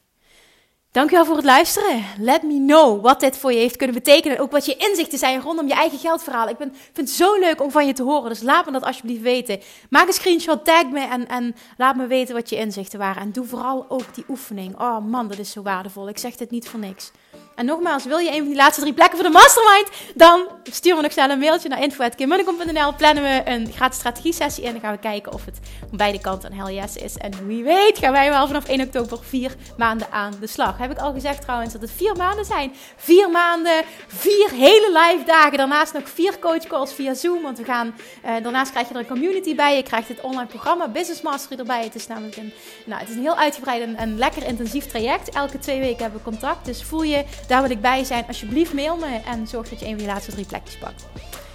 Dankjewel 0.91 1.25
voor 1.25 1.35
het 1.35 1.45
luisteren. 1.45 2.03
Let 2.19 2.43
me 2.43 2.63
know 2.65 3.01
wat 3.01 3.19
dit 3.19 3.37
voor 3.37 3.51
je 3.51 3.57
heeft 3.57 3.75
kunnen 3.75 3.95
betekenen. 3.95 4.39
Ook 4.39 4.51
wat 4.51 4.65
je 4.65 4.75
inzichten 4.75 5.17
zijn 5.17 5.41
rondom 5.41 5.67
je 5.67 5.73
eigen 5.73 5.99
geldverhaal. 5.99 6.47
Ik 6.47 6.57
ben, 6.57 6.73
vind 6.93 7.07
het 7.07 7.17
zo 7.17 7.39
leuk 7.39 7.61
om 7.61 7.71
van 7.71 7.87
je 7.87 7.93
te 7.93 8.03
horen. 8.03 8.29
Dus 8.29 8.41
laat 8.41 8.65
me 8.65 8.71
dat 8.71 8.83
alsjeblieft 8.83 9.21
weten. 9.21 9.59
Maak 9.89 10.07
een 10.07 10.13
screenshot, 10.13 10.65
tag 10.65 10.89
me 10.89 10.99
en, 10.99 11.27
en 11.27 11.55
laat 11.77 11.95
me 11.95 12.07
weten 12.07 12.35
wat 12.35 12.49
je 12.49 12.55
inzichten 12.55 12.99
waren. 12.99 13.21
En 13.21 13.31
doe 13.31 13.45
vooral 13.45 13.85
ook 13.89 14.15
die 14.15 14.25
oefening. 14.29 14.79
Oh 14.79 15.05
man, 15.05 15.27
dat 15.27 15.37
is 15.37 15.51
zo 15.51 15.61
waardevol. 15.61 16.09
Ik 16.09 16.17
zeg 16.17 16.35
dit 16.35 16.51
niet 16.51 16.69
voor 16.69 16.79
niks. 16.79 17.11
En 17.55 17.67
nogmaals, 17.67 18.05
wil 18.05 18.17
je 18.17 18.29
een 18.29 18.37
van 18.37 18.47
die 18.47 18.55
laatste 18.55 18.81
drie 18.81 18.93
plekken 18.93 19.17
voor 19.17 19.27
de 19.27 19.33
mastermind? 19.33 19.89
Dan 20.15 20.47
stuur 20.63 20.95
me 20.95 21.01
nog 21.01 21.11
snel 21.11 21.29
een 21.29 21.39
mailtje 21.39 21.69
naar 21.69 21.81
info.kimmunnekom.nl. 21.81 22.93
Plannen 22.93 23.23
we 23.23 23.41
een 23.45 23.71
gratis 23.75 23.97
strategie 23.97 24.33
sessie 24.33 24.63
in. 24.63 24.71
Dan 24.71 24.81
gaan 24.81 24.91
we 24.91 24.99
kijken 24.99 25.33
of 25.33 25.45
het 25.45 25.59
van 25.87 25.97
beide 25.97 26.21
kanten 26.21 26.51
een 26.51 26.57
hell 26.57 26.73
yes 26.73 26.95
is. 26.95 27.17
En 27.17 27.47
wie 27.47 27.63
weet 27.63 27.97
gaan 27.97 28.11
wij 28.11 28.29
wel 28.29 28.47
vanaf 28.47 28.67
1 28.67 28.81
oktober 28.81 29.19
vier 29.23 29.55
maanden 29.77 30.11
aan 30.11 30.33
de 30.39 30.47
slag. 30.47 30.77
Heb 30.77 30.91
ik 30.91 30.97
al 30.97 31.13
gezegd 31.13 31.41
trouwens 31.41 31.73
dat 31.73 31.81
het 31.81 31.91
vier 31.91 32.15
maanden 32.15 32.45
zijn. 32.45 32.73
Vier 32.95 33.29
maanden, 33.29 33.83
vier 34.07 34.49
hele 34.49 34.89
live 35.03 35.23
dagen. 35.25 35.57
Daarnaast 35.57 35.93
nog 35.93 36.09
vier 36.09 36.39
coach 36.39 36.67
calls 36.67 36.93
via 36.93 37.13
Zoom. 37.13 37.41
Want 37.41 37.57
we 37.57 37.63
gaan, 37.63 37.95
uh, 38.25 38.31
daarnaast 38.43 38.71
krijg 38.71 38.87
je 38.87 38.93
er 38.93 38.99
een 38.99 39.07
community 39.07 39.55
bij. 39.55 39.75
Je 39.75 39.83
krijgt 39.83 40.07
het 40.07 40.21
online 40.21 40.47
programma 40.47 40.87
Business 40.87 41.21
Mastery 41.21 41.59
erbij. 41.59 41.83
Het 41.83 41.95
is 41.95 42.07
namelijk 42.07 42.35
een, 42.35 42.53
nou, 42.85 42.99
het 42.99 43.09
is 43.09 43.15
een 43.15 43.21
heel 43.21 43.37
uitgebreid 43.37 43.81
en, 43.81 43.95
en 43.95 44.17
lekker 44.17 44.47
intensief 44.47 44.85
traject. 44.85 45.29
Elke 45.29 45.59
twee 45.59 45.79
weken 45.79 46.01
hebben 46.01 46.19
we 46.23 46.29
contact. 46.29 46.65
Dus 46.65 46.83
voel 46.83 47.03
je 47.03 47.20
daar 47.47 47.61
wil 47.61 47.71
ik 47.71 47.81
bij 47.81 48.03
zijn. 48.03 48.23
Alsjeblieft 48.27 48.73
mail 48.73 48.95
me 48.95 49.19
en 49.25 49.47
zorg 49.47 49.69
dat 49.69 49.79
je 49.79 49.85
een 49.85 49.91
van 49.91 49.99
die 49.99 50.07
laatste 50.07 50.31
drie 50.31 50.45
plekjes 50.45 50.77
pakt. 50.77 51.03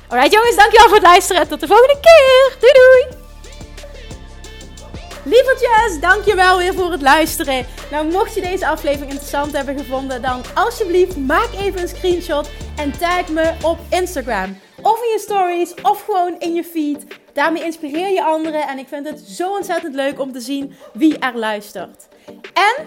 Alright 0.09 0.33
jongens, 0.33 0.57
dankjewel 0.57 0.87
voor 0.87 0.97
het 0.97 1.07
luisteren. 1.07 1.49
Tot 1.49 1.61
de 1.61 1.67
volgende 1.67 1.99
keer. 2.01 2.57
Doei 2.61 2.73
doei. 2.73 3.25
Lievertjes, 5.29 6.01
dankjewel 6.01 6.59
weer 6.59 6.75
voor 6.75 6.91
het 6.91 7.03
luisteren. 7.03 7.67
Nou, 7.91 8.11
mocht 8.11 8.35
je 8.35 8.41
deze 8.41 8.67
aflevering 8.67 9.11
interessant 9.11 9.53
hebben 9.53 9.79
gevonden, 9.79 10.23
dan 10.23 10.43
alsjeblieft 10.55 11.17
maak 11.17 11.49
even 11.59 11.81
een 11.81 11.89
screenshot 11.89 12.51
en 12.77 12.99
tag 12.99 13.29
me 13.29 13.53
op 13.63 13.79
Instagram. 13.91 14.59
Of 14.83 15.03
in 15.03 15.09
je 15.13 15.19
stories, 15.19 15.75
of 15.83 16.05
gewoon 16.05 16.39
in 16.39 16.55
je 16.55 16.65
feed. 16.65 17.05
Daarmee 17.33 17.65
inspireer 17.65 18.09
je 18.09 18.25
anderen 18.25 18.69
en 18.69 18.79
ik 18.79 18.89
vind 18.89 19.09
het 19.09 19.21
zo 19.21 19.51
ontzettend 19.51 19.95
leuk 19.95 20.21
om 20.21 20.33
te 20.33 20.41
zien 20.41 20.75
wie 20.93 21.19
er 21.19 21.39
luistert. 21.39 22.09
En 22.53 22.87